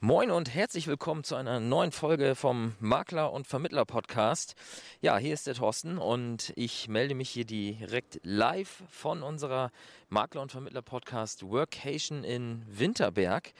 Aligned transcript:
Moin 0.00 0.30
und 0.30 0.54
herzlich 0.54 0.86
willkommen 0.86 1.24
zu 1.24 1.34
einer 1.34 1.58
neuen 1.58 1.90
Folge 1.90 2.36
vom 2.36 2.76
Makler 2.78 3.32
und 3.32 3.48
Vermittler 3.48 3.84
Podcast. 3.84 4.54
Ja, 5.00 5.18
hier 5.18 5.34
ist 5.34 5.48
der 5.48 5.54
Thorsten 5.54 5.98
und 5.98 6.52
ich 6.54 6.86
melde 6.86 7.16
mich 7.16 7.30
hier 7.30 7.44
direkt 7.44 8.20
live 8.22 8.84
von 8.90 9.24
unserer 9.24 9.72
Makler 10.08 10.42
und 10.42 10.52
Vermittler 10.52 10.82
Podcast 10.82 11.42
Workation 11.42 12.22
in 12.22 12.64
Winterberg. 12.68 13.52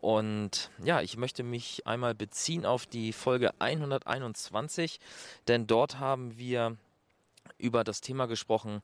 Und 0.00 0.70
ja, 0.82 1.02
ich 1.02 1.18
möchte 1.18 1.42
mich 1.42 1.86
einmal 1.86 2.14
beziehen 2.14 2.64
auf 2.64 2.86
die 2.86 3.12
Folge 3.12 3.52
121, 3.58 4.98
denn 5.46 5.66
dort 5.66 5.98
haben 5.98 6.38
wir 6.38 6.78
über 7.58 7.84
das 7.84 8.00
Thema 8.00 8.24
gesprochen, 8.24 8.80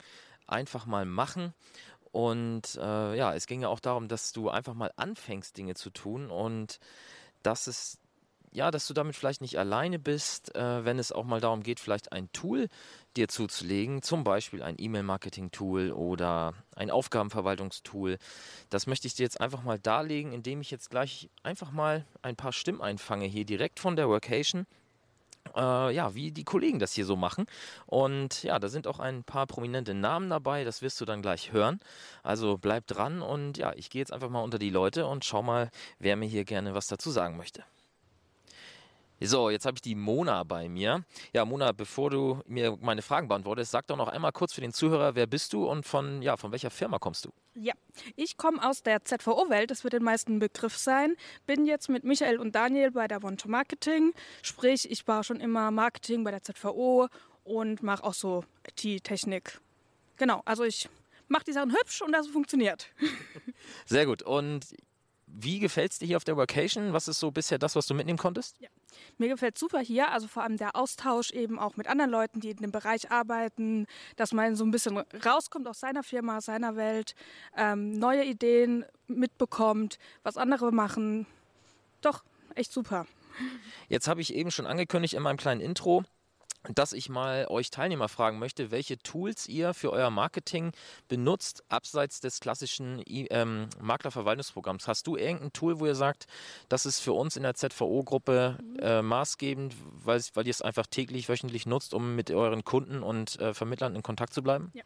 einfach 0.47 0.85
mal 0.85 1.07
machen. 1.07 1.55
Und 2.13 2.77
äh, 2.81 3.17
ja, 3.17 3.35
es 3.35 3.47
ging 3.47 3.63
ja 3.63 3.69
auch 3.69 3.81
darum, 3.81 4.09
dass 4.09 4.33
du 4.33 4.51
einfach 4.51 4.75
mal 4.75 4.93
anfängst, 4.97 5.57
Dinge 5.57 5.75
zu 5.75 5.91
tun 5.91 6.31
und 6.31 6.79
dass 7.43 7.67
es 7.67 7.99
ja, 8.51 8.71
dass 8.71 8.87
du 8.87 8.95
damit 8.95 9.15
vielleicht 9.15 9.41
nicht 9.41 9.59
alleine 9.59 9.99
bist, 9.99 10.55
äh, 10.55 10.85
wenn 10.85 10.99
es 10.99 11.13
auch 11.13 11.25
mal 11.25 11.41
darum 11.41 11.63
geht, 11.63 11.81
vielleicht 11.81 12.13
ein 12.13 12.33
Tool 12.33 12.69
dir 13.17 13.29
zuzulegen, 13.29 14.03
zum 14.03 14.25
Beispiel 14.25 14.63
ein 14.63 14.77
E-Mail-Marketing-Tool 14.79 15.93
oder 15.93 16.55
ein 16.75 16.91
Aufgabenverwaltungstool. 16.91 18.19
Das 18.71 18.87
möchte 18.87 19.07
ich 19.07 19.15
dir 19.15 19.25
jetzt 19.25 19.41
einfach 19.41 19.63
mal 19.63 19.79
darlegen, 19.79 20.33
indem 20.33 20.61
ich 20.61 20.71
jetzt 20.71 20.91
gleich 20.91 21.29
einfach 21.43 21.73
mal 21.73 22.07
ein 22.23 22.37
paar 22.37 22.53
Stimmen 22.53 22.81
einfange 22.81 23.27
hier 23.27 23.45
direkt 23.45 23.81
von 23.81 23.97
der 23.97 24.09
Workation 24.09 24.67
äh, 25.57 25.95
ja, 25.95 26.15
wie 26.15 26.31
die 26.33 26.45
Kollegen 26.45 26.79
das 26.79 26.93
hier 26.93 27.05
so 27.05 27.17
machen. 27.17 27.47
Und 27.87 28.43
ja, 28.43 28.59
da 28.59 28.69
sind 28.69 28.87
auch 28.87 28.99
ein 28.99 29.25
paar 29.25 29.47
prominente 29.47 29.95
Namen 29.95 30.31
dabei, 30.31 30.65
das 30.65 30.83
wirst 30.83 31.01
du 31.01 31.05
dann 31.05 31.23
gleich 31.23 31.53
hören. 31.53 31.81
Also 32.23 32.59
bleib 32.59 32.87
dran 32.87 33.23
und 33.23 33.59
ja, 33.59 33.73
ich 33.75 33.91
gehe 33.91 34.01
jetzt 34.01 34.13
einfach 34.13 34.31
mal 34.31 34.43
unter 34.43 34.59
die 34.59 34.71
Leute 34.71 35.07
und 35.07 35.25
schau 35.25 35.43
mal, 35.43 35.71
wer 35.99 36.17
mir 36.17 36.29
hier 36.29 36.45
gerne 36.45 36.75
was 36.75 36.87
dazu 36.87 37.11
sagen 37.11 37.37
möchte. 37.37 37.65
So, 39.21 39.51
jetzt 39.51 39.67
habe 39.67 39.77
ich 39.77 39.83
die 39.83 39.97
Mona 39.97 40.45
bei 40.45 40.69
mir. 40.69 41.05
Ja, 41.33 41.45
Mona, 41.45 41.73
bevor 41.73 42.11
du 42.11 42.41
mir 42.47 42.77
meine 42.81 43.03
Fragen 43.03 43.27
beantwortest, 43.27 43.73
sag 43.73 43.87
doch 43.89 43.97
noch 43.97 44.09
einmal 44.09 44.31
kurz 44.33 44.53
für 44.53 44.61
den 44.61 44.73
Zuhörer, 44.73 45.17
wer 45.17 45.27
bist 45.27 45.53
du 45.53 45.69
und 45.69 45.85
von, 45.85 46.23
ja, 46.23 46.37
von 46.37 46.53
welcher 46.53 46.71
Firma 46.71 46.99
kommst 46.99 47.25
du? 47.25 47.33
Ja, 47.55 47.75
ich 48.15 48.37
komme 48.37 48.65
aus 48.65 48.83
der 48.83 49.05
ZVO-Welt, 49.05 49.73
das 49.73 49.83
wird 49.83 49.95
den 49.95 50.05
meisten 50.05 50.39
Begriff 50.39 50.77
sein. 50.77 51.17
Bin 51.47 51.67
jetzt 51.67 51.89
mit 51.89 52.05
Michael 52.05 52.39
und 52.39 52.55
Daniel 52.55 52.93
bei 52.93 53.09
der 53.09 53.25
One 53.25 53.37
to 53.37 53.49
Marketing. 53.49 54.13
Sprich, 54.43 54.89
ich 54.89 55.09
war 55.09 55.25
schon 55.25 55.41
immer 55.41 55.73
Marketing 55.73 56.23
bei 56.23 56.31
der 56.31 56.43
ZVO 56.43 57.09
und 57.43 57.83
mache 57.83 58.05
auch 58.05 58.15
so 58.15 58.45
IT-Technik. 58.69 59.61
Genau, 60.17 60.43
also 60.45 60.63
ich 60.63 60.89
mache 61.27 61.45
die 61.45 61.53
Sachen 61.53 61.73
hübsch 61.73 62.03
und 62.03 62.13
das 62.13 62.29
funktioniert. 62.29 62.89
Sehr 63.87 64.07
gut. 64.07 64.23
Und 64.23 64.67
wie 65.35 65.59
gefällt 65.59 65.93
es 65.93 65.99
dir 65.99 66.07
hier 66.07 66.17
auf 66.17 66.25
der 66.25 66.37
Vacation? 66.37 66.93
Was 66.93 67.09
ist 67.09 67.21
so 67.21 67.31
bisher 67.31 67.59
das, 67.59 67.77
was 67.77 67.87
du 67.87 67.95
mitnehmen 67.95 68.19
konntest? 68.19 68.57
Ja. 68.61 68.69
Mir 69.19 69.29
gefällt 69.29 69.59
super 69.59 69.81
hier, 69.81 70.11
also 70.11 70.27
vor 70.27 70.43
allem 70.43 70.57
der 70.57 70.75
Austausch 70.75 71.31
eben 71.31 71.59
auch 71.59 71.77
mit 71.77 71.87
anderen 71.87 72.11
Leuten, 72.11 72.41
die 72.41 72.51
in 72.51 72.57
dem 72.59 72.73
Bereich 72.73 73.11
arbeiten, 73.11 73.87
dass 74.17 74.33
man 74.33 74.57
so 74.57 74.65
ein 74.65 74.71
bisschen 74.71 74.99
rauskommt 75.25 75.67
aus 75.69 75.81
seiner 75.81 76.03
Firma, 76.03 76.39
aus 76.39 76.47
seiner 76.47 76.77
Welt, 76.77 77.15
ähm, 77.57 77.99
neue 77.99 78.25
Ideen 78.25 78.85
mitbekommt, 79.07 79.99
was 80.23 80.37
andere 80.37 80.73
machen. 80.73 81.27
Doch, 82.01 82.25
echt 82.55 82.73
super. 82.73 83.07
Jetzt 83.89 84.09
habe 84.09 84.21
ich 84.21 84.35
eben 84.35 84.51
schon 84.51 84.67
angekündigt 84.67 85.15
in 85.15 85.23
meinem 85.23 85.37
kleinen 85.37 85.61
Intro, 85.61 86.05
dass 86.75 86.93
ich 86.93 87.09
mal 87.09 87.47
euch 87.49 87.71
Teilnehmer 87.71 88.09
fragen 88.09 88.39
möchte, 88.39 88.71
welche 88.71 88.99
Tools 88.99 89.47
ihr 89.47 89.75
für 89.75 89.93
euer 89.93 90.11
Marketing 90.11 90.73
benutzt, 91.09 91.65
abseits 91.69 92.21
des 92.21 92.41
klassischen 92.41 93.03
ähm, 93.07 93.69
Maklerverwaltungsprogramms. 93.81 94.87
Hast 94.87 95.07
du 95.07 95.17
irgendein 95.17 95.53
Tool, 95.53 95.81
wo 95.81 95.87
ihr 95.87 95.95
sagt, 95.95 96.27
das 96.69 96.87
ist 96.87 97.01
für 97.01 97.13
uns 97.13 97.37
in 97.37 97.43
der 97.43 97.55
ZVO-Gruppe 97.55 98.59
äh, 98.81 99.03
maßgebend, 99.03 99.75
weil, 100.05 100.23
ihr 100.47 100.51
es 100.51 100.63
einfach 100.63 100.87
täglich, 100.87 101.29
wöchentlich 101.29 101.67
nutzt, 101.67 101.95
um 101.95 102.15
mit 102.15 102.31
euren 102.31 102.65
Kunden 102.65 103.03
und 103.03 103.39
äh, 103.41 103.55
Vermittlern 103.55 103.95
in 103.95 104.03
Kontakt 104.03 104.35
zu 104.35 104.43
bleiben? 104.43 104.71
Ja. 104.75 104.85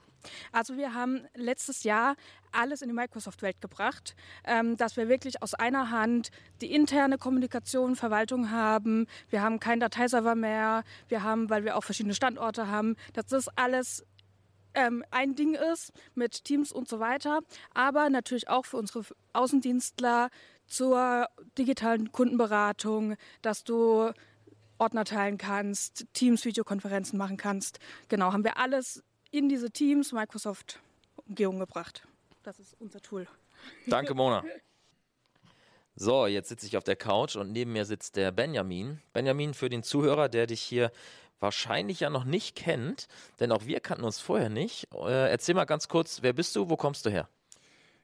Also 0.53 0.77
wir 0.77 0.95
haben 0.95 1.27
letztes 1.35 1.85
Jahr 1.85 2.17
alles 2.53 2.83
in 2.83 2.89
die 2.89 2.95
Microsoft-Welt 2.95 3.61
gebracht, 3.61 4.15
ähm, 4.45 4.77
dass 4.77 4.97
wir 4.97 5.09
wirklich 5.09 5.43
aus 5.43 5.55
einer 5.55 5.91
Hand 5.91 6.31
die 6.61 6.73
interne 6.73 7.19
Kommunikation, 7.19 7.97
Verwaltung 7.97 8.51
haben. 8.51 9.07
Wir 9.31 9.43
haben 9.43 9.61
keinen 9.61 9.81
Dateiserver 9.81 10.35
mehr. 10.35 10.85
Wir 11.09 11.23
haben, 11.23 11.51
weil 11.51 11.65
wir 11.65 11.77
auch 11.77 11.85
verschiedene 11.85 12.15
Standorte 12.15 12.69
haben, 12.69 12.97
dass 13.15 13.27
das 13.27 13.49
alles 13.57 14.05
ähm, 14.75 15.05
ein 15.11 15.35
Ding 15.35 15.55
ist 15.55 15.93
mit 16.15 16.45
Teams 16.45 16.73
und 16.73 16.89
so 16.89 17.01
weiter. 17.01 17.41
Aber 17.75 18.11
natürlich 18.11 18.49
auch 18.49 18.67
für 18.67 18.77
unsere 18.77 19.05
Außendienstler 19.33 20.29
zur 20.67 21.27
digitalen 21.59 22.13
Kundenberatung, 22.13 23.17
dass 23.43 23.65
du 23.65 24.13
Ordner 24.79 25.05
teilen 25.05 25.39
kannst, 25.39 26.07
Teams 26.13 26.45
Videokonferenzen 26.45 27.19
machen 27.19 27.37
kannst. 27.37 27.79
Genau, 28.09 28.33
haben 28.33 28.45
wir 28.45 28.57
alles 28.57 29.03
in 29.33 29.49
diese 29.49 29.71
Teams 29.71 30.13
Microsoft-Umgebung 30.13 31.59
gebracht. 31.59 32.07
Das 32.45 32.61
ist 32.61 32.77
unser 32.79 33.01
Tool. 33.01 33.27
Danke, 33.87 34.15
Mona. 34.15 34.45
So, 35.95 36.27
jetzt 36.27 36.49
sitze 36.49 36.67
ich 36.67 36.79
auf 36.79 36.85
der 36.85 36.97
Couch 36.97 37.37
und 37.37 37.53
neben 37.53 37.75
mir 37.75 37.85
sitzt 37.85 38.17
der 38.17 38.33
Benjamin. 38.33 39.03
Benjamin, 39.13 39.53
für 39.53 39.69
den 39.69 39.83
Zuhörer, 39.83 40.31
der 40.31 40.47
dich 40.47 40.63
hier 40.63 40.91
wahrscheinlich 41.39 42.01
ja 42.01 42.09
noch 42.09 42.25
nicht 42.25 42.57
kennt, 42.57 43.09
denn 43.41 43.53
auch 43.53 43.67
wir 43.67 43.79
kannten 43.81 44.05
uns 44.05 44.19
vorher 44.19 44.49
nicht. 44.49 44.89
Äh, 44.95 45.31
erzähl 45.31 45.55
mal 45.55 45.67
ganz 45.67 45.89
kurz, 45.89 46.23
wer 46.23 46.33
bist 46.33 46.57
du, 46.57 46.71
wo 46.71 46.79
kommst 46.79 47.05
du 47.05 47.11
her? 47.11 47.29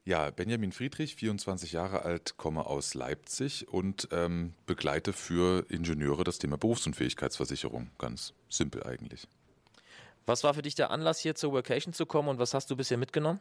Ja, 0.05 0.31
Benjamin 0.31 0.73
Friedrich, 0.73 1.17
24 1.17 1.73
Jahre 1.73 2.03
alt, 2.03 2.37
komme 2.37 2.67
aus 2.67 2.93
Leipzig 2.93 3.69
und 3.69 4.09
ähm, 4.13 4.53
begleite 4.67 5.15
für 5.15 5.65
Ingenieure 5.71 6.25
das 6.25 6.39
Thema 6.39 6.59
Berufsunfähigkeitsversicherung. 6.59 7.91
Ganz 7.99 8.35
simpel 8.51 8.85
eigentlich. 8.85 9.29
Was 10.29 10.45
war 10.45 10.53
für 10.53 10.61
dich 10.61 10.75
der 10.75 10.91
Anlass, 10.91 11.21
hier 11.21 11.35
zur 11.35 11.53
Workation 11.53 11.95
zu 11.95 12.05
kommen 12.05 12.29
und 12.29 12.39
was 12.39 12.53
hast 12.53 12.71
du 12.71 12.77
bisher 12.77 12.99
mitgenommen? 12.99 13.41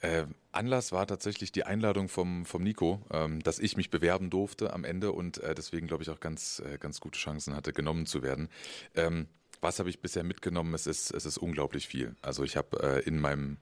Äh, 0.00 0.24
Anlass 0.52 0.92
war 0.92 1.06
tatsächlich 1.06 1.52
die 1.52 1.64
Einladung 1.64 2.10
vom, 2.10 2.44
vom 2.44 2.62
Nico, 2.62 3.00
ähm, 3.10 3.42
dass 3.42 3.58
ich 3.58 3.78
mich 3.78 3.88
bewerben 3.88 4.28
durfte 4.28 4.74
am 4.74 4.84
Ende 4.84 5.12
und 5.12 5.38
äh, 5.38 5.54
deswegen 5.54 5.86
glaube 5.86 6.02
ich 6.02 6.10
auch 6.10 6.20
ganz, 6.20 6.60
äh, 6.60 6.76
ganz 6.76 7.00
gute 7.00 7.18
Chancen 7.18 7.56
hatte, 7.56 7.72
genommen 7.72 8.04
zu 8.04 8.22
werden. 8.22 8.50
Ähm, 8.94 9.26
was 9.62 9.78
habe 9.78 9.88
ich 9.88 10.00
bisher 10.00 10.22
mitgenommen? 10.22 10.74
Es 10.74 10.86
ist, 10.86 11.12
es 11.12 11.24
ist 11.24 11.38
unglaublich 11.38 11.88
viel. 11.88 12.14
Also 12.20 12.44
ich 12.44 12.58
habe 12.58 12.78
äh, 12.82 13.00
in 13.08 13.18
meinem 13.18 13.56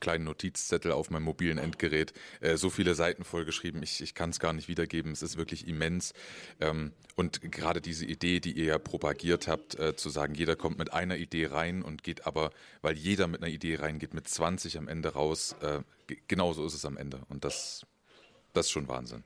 kleinen 0.00 0.24
Notizzettel 0.24 0.92
auf 0.92 1.10
meinem 1.10 1.24
mobilen 1.24 1.58
Endgerät 1.58 2.12
äh, 2.40 2.56
so 2.56 2.70
viele 2.70 2.94
Seiten 2.94 3.24
vollgeschrieben. 3.24 3.82
Ich, 3.82 4.00
ich 4.00 4.14
kann 4.14 4.30
es 4.30 4.40
gar 4.40 4.52
nicht 4.52 4.68
wiedergeben. 4.68 5.12
Es 5.12 5.22
ist 5.22 5.36
wirklich 5.36 5.66
immens. 5.66 6.12
Ähm, 6.60 6.92
und 7.16 7.40
gerade 7.52 7.80
diese 7.80 8.04
Idee, 8.04 8.40
die 8.40 8.52
ihr 8.52 8.66
ja 8.66 8.78
propagiert 8.78 9.48
habt, 9.48 9.78
äh, 9.78 9.96
zu 9.96 10.10
sagen, 10.10 10.34
jeder 10.34 10.56
kommt 10.56 10.78
mit 10.78 10.92
einer 10.92 11.16
Idee 11.16 11.46
rein 11.46 11.82
und 11.82 12.02
geht 12.02 12.26
aber, 12.26 12.50
weil 12.82 12.96
jeder 12.96 13.26
mit 13.26 13.42
einer 13.42 13.52
Idee 13.52 13.76
reingeht, 13.76 14.14
mit 14.14 14.28
20 14.28 14.78
am 14.78 14.88
Ende 14.88 15.10
raus. 15.14 15.56
Äh, 15.60 15.80
genauso 16.28 16.64
ist 16.64 16.74
es 16.74 16.84
am 16.84 16.96
Ende. 16.96 17.20
Und 17.28 17.44
das, 17.44 17.86
das 18.52 18.66
ist 18.66 18.72
schon 18.72 18.88
Wahnsinn. 18.88 19.24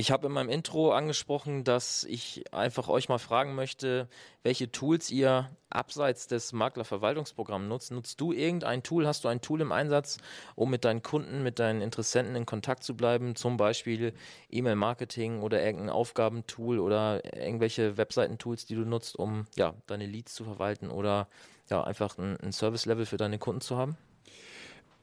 Ich 0.00 0.10
habe 0.10 0.28
in 0.28 0.32
meinem 0.32 0.48
Intro 0.48 0.92
angesprochen, 0.92 1.62
dass 1.62 2.04
ich 2.04 2.54
einfach 2.54 2.88
euch 2.88 3.10
mal 3.10 3.18
fragen 3.18 3.54
möchte, 3.54 4.08
welche 4.42 4.72
Tools 4.72 5.10
ihr 5.10 5.50
abseits 5.68 6.26
des 6.26 6.54
Maklerverwaltungsprogramms 6.54 7.68
nutzt. 7.68 7.92
Nutzt 7.92 8.18
du 8.18 8.32
irgendein 8.32 8.82
Tool? 8.82 9.06
Hast 9.06 9.24
du 9.24 9.28
ein 9.28 9.42
Tool 9.42 9.60
im 9.60 9.72
Einsatz, 9.72 10.16
um 10.54 10.70
mit 10.70 10.86
deinen 10.86 11.02
Kunden, 11.02 11.42
mit 11.42 11.58
deinen 11.58 11.82
Interessenten 11.82 12.34
in 12.34 12.46
Kontakt 12.46 12.82
zu 12.82 12.96
bleiben? 12.96 13.36
Zum 13.36 13.58
Beispiel 13.58 14.14
E-Mail-Marketing 14.48 15.42
oder 15.42 15.62
irgendein 15.62 15.90
Aufgabentool 15.90 16.78
oder 16.78 17.22
irgendwelche 17.36 17.98
Webseitentools, 17.98 18.64
die 18.64 18.76
du 18.76 18.86
nutzt, 18.86 19.16
um 19.16 19.48
ja, 19.54 19.74
deine 19.86 20.06
Leads 20.06 20.34
zu 20.34 20.44
verwalten 20.44 20.90
oder 20.90 21.28
ja, 21.68 21.84
einfach 21.84 22.16
ein, 22.16 22.38
ein 22.40 22.52
Service-Level 22.52 23.04
für 23.04 23.18
deine 23.18 23.38
Kunden 23.38 23.60
zu 23.60 23.76
haben? 23.76 23.98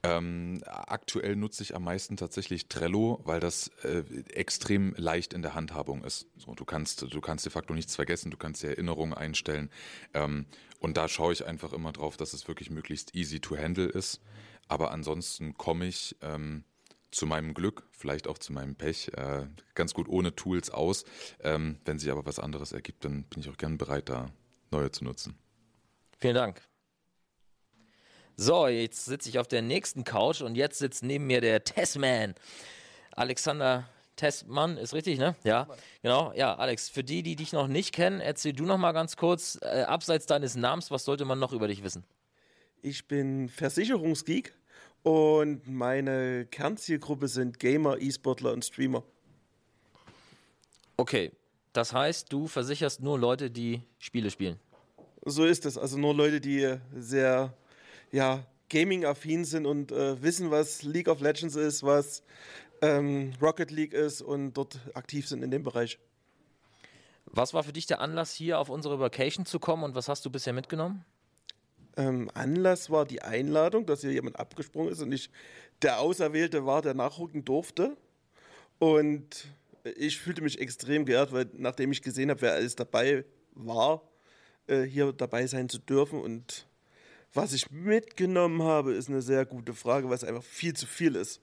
Ähm, 0.07 0.61
aktuell 0.65 1.35
nutze 1.35 1.63
ich 1.63 1.75
am 1.75 1.83
meisten 1.83 2.15
tatsächlich 2.17 2.67
Trello, 2.67 3.19
weil 3.25 3.39
das 3.39 3.69
äh, 3.83 4.03
extrem 4.29 4.93
leicht 4.97 5.33
in 5.33 5.41
der 5.41 5.53
Handhabung 5.53 6.03
ist. 6.03 6.27
So, 6.37 6.53
du 6.53 6.65
kannst, 6.65 7.01
du 7.01 7.21
kannst 7.21 7.45
de 7.45 7.51
facto 7.51 7.73
nichts 7.73 7.95
vergessen, 7.95 8.31
du 8.31 8.37
kannst 8.37 8.63
die 8.63 8.67
Erinnerungen 8.67 9.13
einstellen. 9.13 9.69
Ähm, 10.13 10.45
und 10.79 10.97
da 10.97 11.07
schaue 11.07 11.33
ich 11.33 11.45
einfach 11.45 11.73
immer 11.73 11.91
drauf, 11.91 12.15
dass 12.15 12.33
es 12.33 12.47
wirklich 12.47 12.69
möglichst 12.69 13.15
easy 13.15 13.39
to 13.39 13.57
handle 13.57 13.87
ist. 13.87 14.21
Aber 14.67 14.91
ansonsten 14.91 15.55
komme 15.55 15.87
ich 15.87 16.15
ähm, 16.21 16.63
zu 17.11 17.25
meinem 17.25 17.53
Glück, 17.53 17.83
vielleicht 17.91 18.27
auch 18.27 18.37
zu 18.37 18.53
meinem 18.53 18.75
Pech, 18.75 19.11
äh, 19.15 19.47
ganz 19.75 19.93
gut 19.93 20.07
ohne 20.07 20.35
Tools 20.35 20.69
aus. 20.69 21.05
Ähm, 21.41 21.79
wenn 21.85 21.99
sich 21.99 22.11
aber 22.11 22.25
was 22.25 22.39
anderes 22.39 22.71
ergibt, 22.71 23.03
dann 23.03 23.23
bin 23.23 23.41
ich 23.41 23.49
auch 23.49 23.57
gern 23.57 23.77
bereit, 23.77 24.09
da 24.09 24.31
neue 24.71 24.91
zu 24.91 25.03
nutzen. 25.03 25.37
Vielen 26.17 26.35
Dank. 26.35 26.61
So, 28.39 28.67
jetzt 28.67 29.05
sitze 29.05 29.29
ich 29.29 29.39
auf 29.39 29.47
der 29.47 29.63
nächsten 29.63 30.03
Couch 30.03 30.41
und 30.41 30.53
jetzt 30.53 30.77
sitzt 30.77 31.01
neben 31.01 31.25
mir 31.25 31.41
der 31.41 31.63
Tessman. 31.63 32.35
Alexander 33.15 33.89
Tessmann, 34.15 34.77
ist 34.77 34.93
richtig, 34.93 35.17
ne? 35.17 35.35
Ja, 35.43 35.67
genau. 36.03 36.31
Ja, 36.35 36.55
Alex, 36.55 36.87
für 36.87 37.03
die, 37.03 37.23
die 37.23 37.35
dich 37.35 37.51
noch 37.51 37.67
nicht 37.67 37.95
kennen, 37.95 38.21
erzähl 38.21 38.53
du 38.53 38.65
noch 38.65 38.77
mal 38.77 38.91
ganz 38.91 39.17
kurz, 39.17 39.57
äh, 39.63 39.81
abseits 39.87 40.27
deines 40.27 40.55
Namens, 40.55 40.91
was 40.91 41.03
sollte 41.03 41.25
man 41.25 41.39
noch 41.39 41.51
über 41.51 41.67
dich 41.67 41.83
wissen? 41.83 42.03
Ich 42.83 43.07
bin 43.07 43.49
Versicherungsgeek 43.49 44.53
und 45.01 45.67
meine 45.67 46.45
Kernzielgruppe 46.45 47.27
sind 47.27 47.57
Gamer, 47.59 47.97
E-Sportler 47.99 48.53
und 48.53 48.63
Streamer. 48.63 49.01
Okay, 50.95 51.31
das 51.73 51.91
heißt, 51.91 52.31
du 52.31 52.47
versicherst 52.47 53.01
nur 53.01 53.17
Leute, 53.17 53.49
die 53.49 53.81
Spiele 53.97 54.29
spielen. 54.29 54.59
So 55.25 55.43
ist 55.43 55.65
es. 55.65 55.75
Also 55.75 55.97
nur 55.97 56.13
Leute, 56.13 56.39
die 56.39 56.75
sehr 56.95 57.51
ja, 58.11 58.45
Gaming-affin 58.69 59.45
sind 59.45 59.65
und 59.65 59.91
äh, 59.91 60.21
wissen, 60.21 60.51
was 60.51 60.83
League 60.83 61.07
of 61.07 61.21
Legends 61.21 61.55
ist, 61.55 61.83
was 61.83 62.23
ähm, 62.81 63.33
Rocket 63.41 63.71
League 63.71 63.93
ist 63.93 64.21
und 64.21 64.53
dort 64.53 64.79
aktiv 64.93 65.27
sind 65.27 65.43
in 65.43 65.51
dem 65.51 65.63
Bereich. 65.63 65.99
Was 67.25 67.53
war 67.53 67.63
für 67.63 67.73
dich 67.73 67.85
der 67.85 68.01
Anlass, 68.01 68.33
hier 68.33 68.59
auf 68.59 68.69
unsere 68.69 68.99
Vacation 68.99 69.45
zu 69.45 69.59
kommen 69.59 69.83
und 69.83 69.95
was 69.95 70.09
hast 70.09 70.25
du 70.25 70.29
bisher 70.29 70.53
mitgenommen? 70.53 71.05
Ähm, 71.97 72.29
Anlass 72.33 72.89
war 72.89 73.05
die 73.05 73.21
Einladung, 73.21 73.85
dass 73.85 74.01
hier 74.01 74.11
jemand 74.11 74.39
abgesprungen 74.39 74.91
ist 74.91 75.01
und 75.01 75.11
ich 75.11 75.29
der 75.81 75.99
Auserwählte 75.99 76.65
war, 76.65 76.81
der 76.81 76.93
nachrücken 76.93 77.43
durfte. 77.43 77.97
Und 78.79 79.47
ich 79.95 80.19
fühlte 80.19 80.41
mich 80.41 80.59
extrem 80.59 81.05
geehrt, 81.05 81.31
weil 81.31 81.49
nachdem 81.53 81.91
ich 81.91 82.01
gesehen 82.01 82.29
habe, 82.29 82.41
wer 82.41 82.53
alles 82.53 82.75
dabei 82.75 83.25
war, 83.53 84.01
äh, 84.67 84.83
hier 84.83 85.11
dabei 85.11 85.47
sein 85.47 85.69
zu 85.69 85.79
dürfen. 85.79 86.21
Und 86.21 86.66
was 87.33 87.53
ich 87.53 87.71
mitgenommen 87.71 88.63
habe, 88.63 88.93
ist 88.93 89.09
eine 89.09 89.21
sehr 89.21 89.45
gute 89.45 89.73
Frage, 89.73 90.07
weil 90.09 90.15
es 90.15 90.23
einfach 90.23 90.43
viel 90.43 90.73
zu 90.73 90.87
viel 90.87 91.15
ist. 91.15 91.41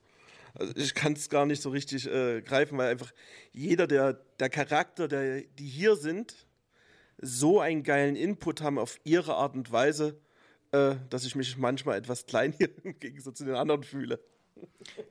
Also 0.55 0.73
ich 0.77 0.95
kann 0.95 1.15
es 1.15 1.29
gar 1.29 1.47
nicht 1.47 1.63
so 1.63 1.71
richtig 1.71 2.07
äh, 2.07 2.41
greifen, 2.41 2.79
weil 2.79 2.91
einfach 2.91 3.13
jeder 3.53 3.87
der, 3.87 4.15
der 4.39 4.49
Charakter, 4.49 5.09
der, 5.09 5.43
die 5.43 5.67
hier 5.67 5.97
sind, 5.97 6.47
so 7.19 7.61
einen 7.61 7.83
geilen 7.83 8.17
Input 8.17 8.61
haben 8.61 8.79
auf 8.79 9.01
ihre 9.05 9.35
Art 9.35 9.55
und 9.55 9.73
Weise, 9.73 10.21
äh, 10.73 10.97
dass 11.11 11.25
ich 11.25 11.35
mich 11.35 11.57
manchmal 11.57 11.99
etwas 11.99 12.27
klein 12.27 12.53
hier 12.57 12.71
im 12.85 12.99
Gegensatz 12.99 13.39
zu 13.39 13.45
den 13.45 13.55
anderen 13.55 13.83
fühle. 13.83 14.21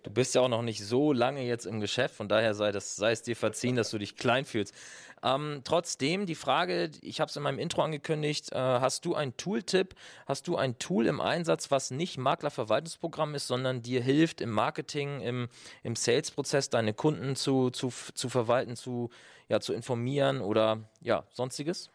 Du 0.04 0.12
bist 0.12 0.36
ja 0.36 0.42
auch 0.42 0.50
noch 0.50 0.62
nicht 0.62 0.84
so 0.84 1.14
lange 1.14 1.44
jetzt 1.44 1.66
im 1.66 1.80
Geschäft, 1.80 2.16
von 2.16 2.30
daher 2.30 2.54
sei, 2.54 2.72
das, 2.72 2.96
sei 2.96 3.12
es 3.12 3.22
dir 3.22 3.36
verziehen, 3.36 3.76
dass 3.76 3.90
du 3.92 3.98
dich 3.98 4.16
klein 4.16 4.46
fühlst. 4.46 4.74
Ähm, 5.24 5.62
trotzdem 5.64 6.26
die 6.26 6.36
Frage, 6.36 6.92
ich 7.02 7.22
habe 7.22 7.30
es 7.30 7.36
in 7.36 7.44
meinem 7.44 7.58
Intro 7.58 7.82
angekündigt, 7.82 8.52
äh, 8.52 8.58
hast 8.58 9.06
du 9.06 9.16
einen 9.16 9.38
Tooltip, 9.38 9.96
hast 10.28 10.48
du 10.48 10.58
ein 10.58 10.78
Tool 10.80 11.08
im 11.08 11.22
Einsatz, 11.22 11.72
was 11.72 11.92
nicht 11.92 12.18
Maklerverwaltungsprogramm 12.18 13.34
ist, 13.34 13.48
sondern 13.48 13.82
dir 13.82 14.02
hilft 14.02 14.42
im 14.42 14.52
Marketing, 14.52 15.22
im, 15.22 15.48
im 15.82 15.96
Sales-Prozess 15.96 16.70
deine 16.70 16.94
Kunden 16.94 17.38
zu, 17.38 17.70
zu, 17.70 17.94
zu 18.14 18.28
verwalten, 18.28 18.76
zu, 18.76 19.10
ja, 19.48 19.62
zu 19.62 19.74
informieren 19.74 20.42
oder 20.42 20.90
ja, 21.00 21.26
sonstiges? 21.32 21.90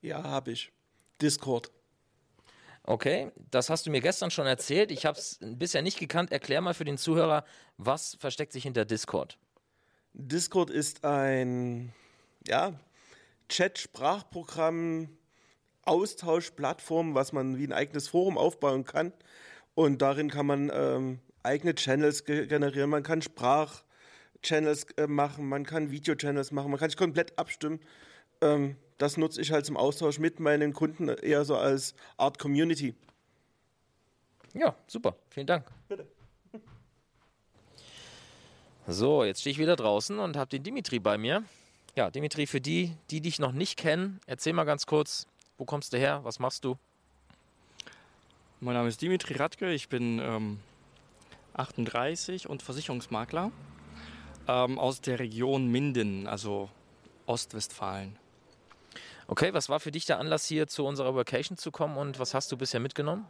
Ja, 0.00 0.22
habe 0.22 0.52
ich. 0.52 0.72
Discord. 1.20 1.70
Okay, 2.84 3.30
das 3.50 3.70
hast 3.70 3.86
du 3.86 3.90
mir 3.90 4.00
gestern 4.00 4.30
schon 4.30 4.46
erzählt. 4.46 4.90
Ich 4.90 5.06
habe 5.06 5.16
es 5.16 5.38
bisher 5.40 5.82
nicht 5.82 5.98
gekannt. 5.98 6.32
Erklär 6.32 6.60
mal 6.60 6.74
für 6.74 6.84
den 6.84 6.98
Zuhörer, 6.98 7.44
was 7.76 8.16
versteckt 8.16 8.52
sich 8.52 8.64
hinter 8.64 8.84
Discord? 8.84 9.38
Discord 10.14 10.68
ist 10.68 11.04
ein 11.04 11.92
ja, 12.46 12.72
Chat-Sprachprogramm, 13.48 15.16
Austauschplattform, 15.84 17.14
was 17.14 17.32
man 17.32 17.56
wie 17.56 17.66
ein 17.66 17.72
eigenes 17.72 18.08
Forum 18.08 18.36
aufbauen 18.36 18.84
kann. 18.84 19.12
Und 19.74 20.02
darin 20.02 20.28
kann 20.28 20.46
man 20.46 20.70
ähm, 20.74 21.20
eigene 21.42 21.74
Channels 21.74 22.24
ge 22.24 22.46
generieren. 22.46 22.90
Man 22.90 23.04
kann 23.04 23.22
Sprachchannels 23.22 24.86
äh, 24.96 25.06
machen, 25.06 25.48
man 25.48 25.64
kann 25.64 25.90
Video-Channels 25.90 26.50
machen, 26.50 26.70
man 26.70 26.80
kann 26.80 26.90
sich 26.90 26.98
komplett 26.98 27.38
abstimmen. 27.38 27.80
Ähm, 28.40 28.76
das 29.02 29.16
nutze 29.16 29.40
ich 29.40 29.50
halt 29.50 29.66
zum 29.66 29.76
Austausch 29.76 30.20
mit 30.20 30.38
meinen 30.38 30.72
Kunden 30.72 31.08
eher 31.08 31.44
so 31.44 31.56
als 31.56 31.96
Art 32.16 32.38
Community. 32.38 32.94
Ja, 34.54 34.76
super. 34.86 35.16
Vielen 35.30 35.46
Dank. 35.48 35.66
Bitte. 35.88 36.06
So, 38.88 39.22
jetzt 39.22 39.42
stehe 39.42 39.52
ich 39.52 39.58
wieder 39.58 39.76
draußen 39.76 40.18
und 40.18 40.36
habe 40.36 40.50
den 40.50 40.64
Dimitri 40.64 40.98
bei 40.98 41.16
mir. 41.16 41.44
Ja, 41.94 42.10
Dimitri, 42.10 42.48
für 42.48 42.60
die, 42.60 42.96
die 43.10 43.20
dich 43.20 43.38
noch 43.38 43.52
nicht 43.52 43.78
kennen, 43.78 44.20
erzähl 44.26 44.52
mal 44.54 44.64
ganz 44.64 44.86
kurz, 44.86 45.28
wo 45.56 45.64
kommst 45.64 45.92
du 45.92 45.98
her, 45.98 46.20
was 46.24 46.40
machst 46.40 46.64
du? 46.64 46.76
Mein 48.58 48.74
Name 48.74 48.88
ist 48.88 49.00
Dimitri 49.00 49.34
Radke, 49.34 49.72
ich 49.72 49.88
bin 49.88 50.18
ähm, 50.18 50.58
38 51.54 52.48
und 52.48 52.60
Versicherungsmakler 52.62 53.52
ähm, 54.48 54.80
aus 54.80 55.00
der 55.00 55.20
Region 55.20 55.68
Minden, 55.68 56.26
also 56.26 56.68
Ostwestfalen. 57.26 58.18
Okay, 59.28 59.54
was 59.54 59.68
war 59.68 59.78
für 59.78 59.92
dich 59.92 60.04
der 60.04 60.18
Anlass, 60.18 60.46
hier 60.46 60.66
zu 60.66 60.84
unserer 60.84 61.14
Vacation 61.14 61.56
zu 61.56 61.70
kommen 61.70 61.96
und 61.96 62.18
was 62.18 62.34
hast 62.34 62.50
du 62.50 62.56
bisher 62.56 62.80
mitgenommen? 62.80 63.24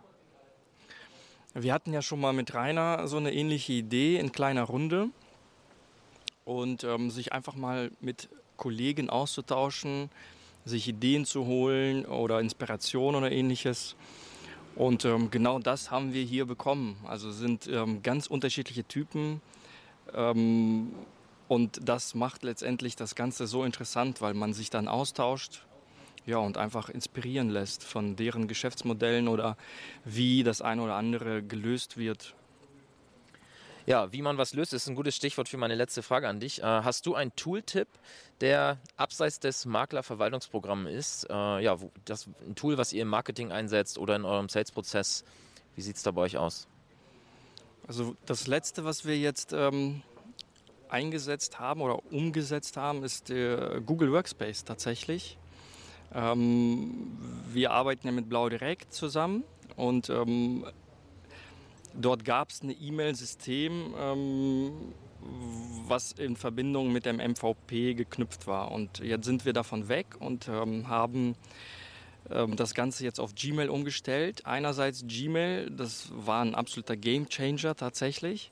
Wir 1.54 1.74
hatten 1.74 1.92
ja 1.92 2.00
schon 2.00 2.18
mal 2.18 2.32
mit 2.32 2.54
Rainer 2.54 3.06
so 3.08 3.18
eine 3.18 3.32
ähnliche 3.32 3.74
Idee 3.74 4.16
in 4.16 4.32
kleiner 4.32 4.62
Runde 4.62 5.10
und 6.46 6.82
ähm, 6.82 7.10
sich 7.10 7.34
einfach 7.34 7.54
mal 7.54 7.90
mit 8.00 8.30
Kollegen 8.56 9.10
auszutauschen, 9.10 10.08
sich 10.64 10.88
Ideen 10.88 11.26
zu 11.26 11.44
holen 11.44 12.06
oder 12.06 12.40
Inspiration 12.40 13.14
oder 13.14 13.30
ähnliches. 13.30 13.94
Und 14.74 15.04
ähm, 15.04 15.30
genau 15.30 15.58
das 15.58 15.90
haben 15.90 16.14
wir 16.14 16.24
hier 16.24 16.46
bekommen. 16.46 16.96
Also 17.06 17.30
sind 17.30 17.68
ähm, 17.68 18.02
ganz 18.02 18.28
unterschiedliche 18.28 18.84
Typen. 18.84 19.42
Ähm, 20.14 20.94
und 21.48 21.80
das 21.86 22.14
macht 22.14 22.44
letztendlich 22.44 22.96
das 22.96 23.14
Ganze 23.14 23.46
so 23.46 23.62
interessant, 23.64 24.22
weil 24.22 24.32
man 24.32 24.54
sich 24.54 24.70
dann 24.70 24.88
austauscht, 24.88 25.66
ja, 26.26 26.38
und 26.38 26.56
einfach 26.56 26.88
inspirieren 26.88 27.50
lässt 27.50 27.84
von 27.84 28.16
deren 28.16 28.48
Geschäftsmodellen 28.48 29.28
oder 29.28 29.56
wie 30.04 30.42
das 30.42 30.62
eine 30.62 30.82
oder 30.82 30.94
andere 30.94 31.42
gelöst 31.42 31.96
wird. 31.96 32.34
Ja, 33.84 34.12
wie 34.12 34.22
man 34.22 34.38
was 34.38 34.54
löst, 34.54 34.72
ist 34.72 34.88
ein 34.88 34.94
gutes 34.94 35.16
Stichwort 35.16 35.48
für 35.48 35.56
meine 35.56 35.74
letzte 35.74 36.02
Frage 36.02 36.28
an 36.28 36.38
dich. 36.38 36.60
Äh, 36.60 36.64
hast 36.64 37.04
du 37.06 37.16
einen 37.16 37.34
Tooltip, 37.34 37.88
der 38.40 38.78
abseits 38.96 39.40
des 39.40 39.64
Maklerverwaltungsprogramms 39.64 40.88
ist? 40.88 41.26
Äh, 41.28 41.60
ja, 41.60 41.76
das, 42.04 42.28
ein 42.46 42.54
Tool, 42.54 42.78
was 42.78 42.92
ihr 42.92 43.02
im 43.02 43.08
Marketing 43.08 43.50
einsetzt 43.50 43.98
oder 43.98 44.14
in 44.14 44.24
eurem 44.24 44.48
Sales-Prozess. 44.48 45.24
Wie 45.74 45.82
sieht 45.82 45.96
es 45.96 46.04
da 46.04 46.12
bei 46.12 46.22
euch 46.22 46.36
aus? 46.36 46.68
Also 47.88 48.14
das 48.26 48.46
letzte, 48.46 48.84
was 48.84 49.04
wir 49.04 49.18
jetzt 49.18 49.52
ähm, 49.52 50.02
eingesetzt 50.88 51.58
haben 51.58 51.80
oder 51.80 52.04
umgesetzt 52.12 52.76
haben, 52.76 53.02
ist 53.02 53.28
Google 53.86 54.12
Workspace 54.12 54.64
tatsächlich. 54.64 55.38
Ähm, 56.14 57.18
wir 57.52 57.70
arbeiten 57.70 58.06
ja 58.06 58.12
mit 58.12 58.28
Blau 58.28 58.48
Direkt 58.48 58.92
zusammen 58.92 59.44
und 59.76 60.10
ähm, 60.10 60.66
dort 61.94 62.24
gab 62.24 62.50
es 62.50 62.62
ein 62.62 62.74
E-Mail-System, 62.78 63.94
ähm, 63.98 64.72
was 65.86 66.12
in 66.12 66.36
Verbindung 66.36 66.92
mit 66.92 67.06
dem 67.06 67.16
MVP 67.16 67.94
geknüpft 67.94 68.46
war. 68.46 68.72
Und 68.72 68.98
jetzt 68.98 69.24
sind 69.24 69.44
wir 69.44 69.52
davon 69.52 69.88
weg 69.88 70.16
und 70.18 70.48
ähm, 70.48 70.88
haben 70.88 71.36
ähm, 72.30 72.56
das 72.56 72.74
Ganze 72.74 73.04
jetzt 73.04 73.20
auf 73.20 73.34
Gmail 73.34 73.68
umgestellt. 73.68 74.46
Einerseits 74.46 75.04
Gmail, 75.06 75.70
das 75.70 76.10
war 76.14 76.44
ein 76.44 76.54
absoluter 76.54 76.96
Game 76.96 77.28
Changer 77.28 77.74
tatsächlich. 77.74 78.50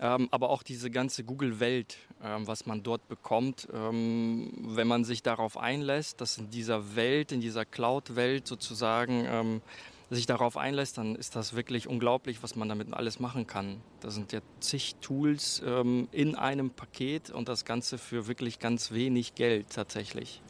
Ähm, 0.00 0.28
aber 0.32 0.50
auch 0.50 0.62
diese 0.62 0.90
ganze 0.90 1.22
Google-Welt, 1.22 1.98
ähm, 2.22 2.46
was 2.46 2.66
man 2.66 2.82
dort 2.82 3.06
bekommt, 3.08 3.68
ähm, 3.72 4.50
wenn 4.56 4.88
man 4.88 5.04
sich 5.04 5.22
darauf 5.22 5.56
einlässt, 5.56 6.20
dass 6.20 6.36
in 6.36 6.50
dieser 6.50 6.96
Welt, 6.96 7.30
in 7.30 7.40
dieser 7.40 7.64
Cloud-Welt 7.64 8.46
sozusagen 8.46 9.24
ähm, 9.28 9.62
sich 10.10 10.26
darauf 10.26 10.56
einlässt, 10.56 10.98
dann 10.98 11.14
ist 11.14 11.36
das 11.36 11.54
wirklich 11.54 11.88
unglaublich, 11.88 12.42
was 12.42 12.56
man 12.56 12.68
damit 12.68 12.92
alles 12.92 13.20
machen 13.20 13.46
kann. 13.46 13.80
Da 14.00 14.10
sind 14.10 14.32
ja 14.32 14.40
zig 14.60 14.96
Tools 15.00 15.62
ähm, 15.64 16.08
in 16.12 16.34
einem 16.34 16.70
Paket 16.70 17.30
und 17.30 17.48
das 17.48 17.64
Ganze 17.64 17.98
für 17.98 18.26
wirklich 18.26 18.58
ganz 18.58 18.90
wenig 18.90 19.34
Geld 19.34 19.70
tatsächlich. 19.70 20.40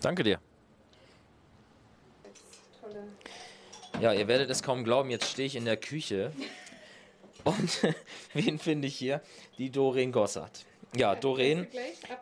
Danke 0.00 0.22
dir. 0.22 0.38
Ja, 4.00 4.12
ihr 4.12 4.26
werdet 4.26 4.50
es 4.50 4.62
kaum 4.62 4.84
glauben, 4.84 5.10
jetzt 5.10 5.30
stehe 5.30 5.46
ich 5.46 5.54
in 5.54 5.64
der 5.64 5.76
Küche 5.76 6.32
und 7.44 7.94
wen 8.34 8.58
finde 8.58 8.88
ich 8.88 8.96
hier? 8.96 9.20
Die 9.58 9.70
Doreen 9.70 10.12
Gossard. 10.12 10.64
Ja, 10.96 11.16
Doreen, 11.16 11.66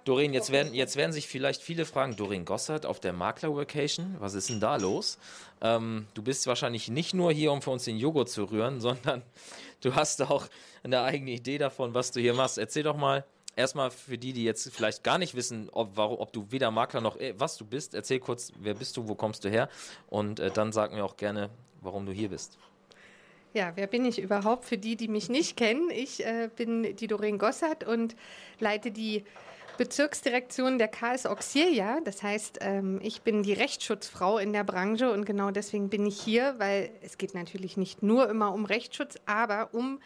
Doreen 0.05 0.33
jetzt, 0.33 0.51
werden, 0.51 0.73
jetzt 0.73 0.97
werden 0.97 1.13
sich 1.13 1.29
vielleicht 1.29 1.63
viele 1.63 1.85
fragen, 1.85 2.17
Doreen 2.17 2.47
Gossard 2.47 2.87
auf 2.87 3.01
der 3.01 3.13
Makler-Vacation, 3.13 4.17
was 4.19 4.33
ist 4.33 4.49
denn 4.49 4.61
da 4.61 4.77
los? 4.77 5.19
Ähm, 5.61 6.07
du 6.15 6.23
bist 6.23 6.47
wahrscheinlich 6.47 6.89
nicht 6.89 7.13
nur 7.13 7.33
hier, 7.33 7.53
um 7.53 7.61
für 7.61 7.71
uns 7.71 7.85
den 7.85 7.99
Joghurt 7.99 8.31
zu 8.31 8.45
rühren, 8.45 8.81
sondern 8.81 9.23
du 9.83 9.95
hast 9.95 10.23
auch 10.23 10.47
eine 10.83 11.03
eigene 11.03 11.33
Idee 11.33 11.59
davon, 11.59 11.93
was 11.93 12.13
du 12.13 12.21
hier 12.21 12.33
machst. 12.33 12.57
Erzähl 12.57 12.83
doch 12.83 12.97
mal, 12.97 13.27
erstmal 13.57 13.91
für 13.91 14.17
die, 14.17 14.33
die 14.33 14.45
jetzt 14.45 14.73
vielleicht 14.73 15.05
gar 15.05 15.19
nicht 15.19 15.35
wissen, 15.35 15.69
ob, 15.73 15.91
warum, 15.97 16.19
ob 16.19 16.33
du 16.33 16.47
weder 16.51 16.71
Makler 16.71 17.01
noch 17.01 17.17
äh, 17.19 17.35
was 17.37 17.57
du 17.57 17.67
bist, 17.67 17.95
erzähl 17.95 18.21
kurz, 18.21 18.53
wer 18.59 18.75
bist 18.75 18.97
du, 18.97 19.09
wo 19.09 19.15
kommst 19.15 19.45
du 19.45 19.51
her 19.51 19.69
und 20.09 20.41
äh, 20.41 20.51
dann 20.51 20.73
sag 20.73 20.93
mir 20.93 21.05
auch 21.05 21.17
gerne, 21.17 21.51
warum 21.83 22.07
du 22.07 22.13
hier 22.13 22.31
bist. 22.31 22.59
Ja, 23.55 23.73
wer 23.75 23.87
bin 23.87 24.05
ich 24.07 24.19
überhaupt? 24.19 24.65
Für 24.65 24.79
die, 24.79 24.97
die 24.97 25.09
mich 25.09 25.29
nicht 25.29 25.57
kennen, 25.59 25.91
ich 25.91 26.25
äh, 26.25 26.49
bin 26.55 26.97
die 26.97 27.07
Doreen 27.07 27.39
Gossert 27.39 27.85
und 27.85 28.17
leite 28.59 28.91
die 28.91 29.25
Bezirksdirektion 29.77 30.79
der 30.79 30.89
KS 30.89 31.27
Auxilia. 31.27 32.01
Das 32.03 32.23
heißt, 32.23 32.61
ähm, 32.63 32.99
ich 33.03 33.23
bin 33.23 33.43
die 33.43 33.53
Rechtsschutzfrau 33.53 34.39
in 34.39 34.55
der 34.55 34.65
Branche 34.65 35.13
und 35.13 35.27
genau 35.27 35.51
deswegen 35.51 35.91
bin 35.91 36.07
ich 36.07 36.21
hier, 36.21 36.55
weil 36.59 36.91
es 37.03 37.19
geht 37.19 37.35
natürlich 37.35 37.77
nicht 37.77 38.03
nur 38.03 38.29
immer 38.31 38.55
um 38.55 38.65
Rechtsschutz, 38.65 39.17
aber 39.27 39.71
um 39.73 40.01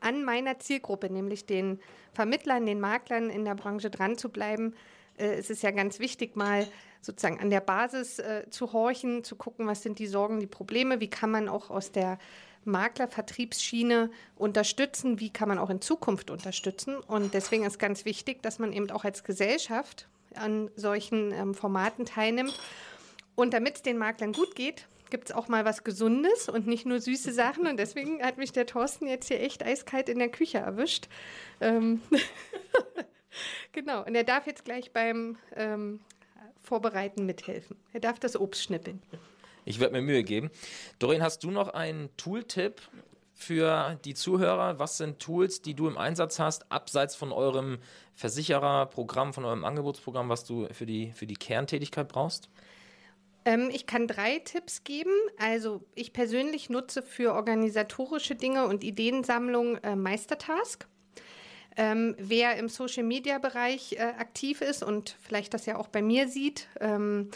an 0.00 0.24
meiner 0.24 0.58
Zielgruppe, 0.58 1.08
nämlich 1.10 1.46
den 1.46 1.80
Vermittlern, 2.12 2.66
den 2.66 2.80
Maklern 2.80 3.30
in 3.30 3.44
der 3.44 3.54
Branche 3.54 3.90
dran 3.90 4.18
zu 4.18 4.28
bleiben, 4.28 4.74
äh, 5.18 5.34
es 5.34 5.50
ist 5.50 5.62
ja 5.62 5.70
ganz 5.70 6.00
wichtig, 6.00 6.34
mal 6.34 6.66
sozusagen 7.00 7.38
an 7.38 7.50
der 7.50 7.60
Basis 7.60 8.18
äh, 8.18 8.46
zu 8.50 8.72
horchen, 8.72 9.22
zu 9.22 9.36
gucken, 9.36 9.66
was 9.68 9.82
sind 9.82 10.00
die 10.00 10.08
Sorgen, 10.08 10.40
die 10.40 10.46
Probleme, 10.46 11.00
wie 11.00 11.10
kann 11.10 11.30
man 11.30 11.48
auch 11.48 11.70
aus 11.70 11.92
der 11.92 12.18
Maklervertriebsschiene 12.68 14.10
unterstützen, 14.36 15.18
wie 15.20 15.30
kann 15.30 15.48
man 15.48 15.58
auch 15.58 15.70
in 15.70 15.80
Zukunft 15.80 16.30
unterstützen. 16.30 16.96
Und 16.98 17.34
deswegen 17.34 17.64
ist 17.64 17.78
ganz 17.78 18.04
wichtig, 18.04 18.42
dass 18.42 18.58
man 18.58 18.72
eben 18.72 18.90
auch 18.90 19.04
als 19.04 19.24
Gesellschaft 19.24 20.06
an 20.34 20.70
solchen 20.76 21.32
ähm, 21.32 21.54
Formaten 21.54 22.06
teilnimmt. 22.06 22.58
Und 23.34 23.54
damit 23.54 23.76
es 23.76 23.82
den 23.82 23.98
Maklern 23.98 24.32
gut 24.32 24.54
geht, 24.54 24.86
gibt 25.10 25.30
es 25.30 25.34
auch 25.34 25.48
mal 25.48 25.64
was 25.64 25.84
Gesundes 25.84 26.48
und 26.48 26.66
nicht 26.66 26.86
nur 26.86 27.00
süße 27.00 27.32
Sachen. 27.32 27.66
Und 27.66 27.78
deswegen 27.78 28.22
hat 28.22 28.38
mich 28.38 28.52
der 28.52 28.66
Thorsten 28.66 29.06
jetzt 29.06 29.28
hier 29.28 29.40
echt 29.40 29.64
eiskalt 29.64 30.08
in 30.08 30.18
der 30.18 30.28
Küche 30.28 30.58
erwischt. 30.58 31.08
Ähm 31.60 32.02
genau, 33.72 34.04
und 34.04 34.14
er 34.14 34.24
darf 34.24 34.46
jetzt 34.46 34.64
gleich 34.64 34.92
beim 34.92 35.36
ähm, 35.56 36.00
Vorbereiten 36.62 37.26
mithelfen. 37.26 37.76
Er 37.92 38.00
darf 38.00 38.18
das 38.18 38.38
Obst 38.38 38.62
schnippeln. 38.62 39.02
Ich 39.68 39.80
werde 39.80 39.92
mir 39.92 40.02
Mühe 40.02 40.24
geben. 40.24 40.50
Doreen, 40.98 41.22
hast 41.22 41.44
du 41.44 41.50
noch 41.50 41.68
einen 41.68 42.08
Tooltip 42.16 42.80
für 43.34 43.98
die 44.06 44.14
Zuhörer? 44.14 44.78
Was 44.78 44.96
sind 44.96 45.18
Tools, 45.18 45.60
die 45.60 45.74
du 45.74 45.88
im 45.88 45.98
Einsatz 45.98 46.38
hast, 46.38 46.72
abseits 46.72 47.14
von 47.14 47.32
eurem 47.32 47.78
Versichererprogramm, 48.14 49.34
von 49.34 49.44
eurem 49.44 49.66
Angebotsprogramm, 49.66 50.30
was 50.30 50.44
du 50.44 50.66
für 50.72 50.86
die, 50.86 51.12
für 51.12 51.26
die 51.26 51.34
Kerntätigkeit 51.34 52.08
brauchst? 52.08 52.48
Ähm, 53.44 53.68
ich 53.70 53.86
kann 53.86 54.06
drei 54.06 54.38
Tipps 54.38 54.84
geben. 54.84 55.12
Also 55.36 55.82
ich 55.94 56.14
persönlich 56.14 56.70
nutze 56.70 57.02
für 57.02 57.34
organisatorische 57.34 58.36
Dinge 58.36 58.66
und 58.66 58.82
Ideensammlung 58.82 59.76
äh, 59.76 59.96
Meistertask. 59.96 60.88
Ähm, 61.76 62.16
wer 62.18 62.56
im 62.56 62.70
Social-Media-Bereich 62.70 63.92
äh, 63.92 63.98
aktiv 63.98 64.62
ist 64.62 64.82
und 64.82 65.14
vielleicht 65.20 65.52
das 65.52 65.66
ja 65.66 65.76
auch 65.76 65.88
bei 65.88 66.00
mir 66.00 66.26
sieht, 66.26 66.68
ähm, 66.80 67.30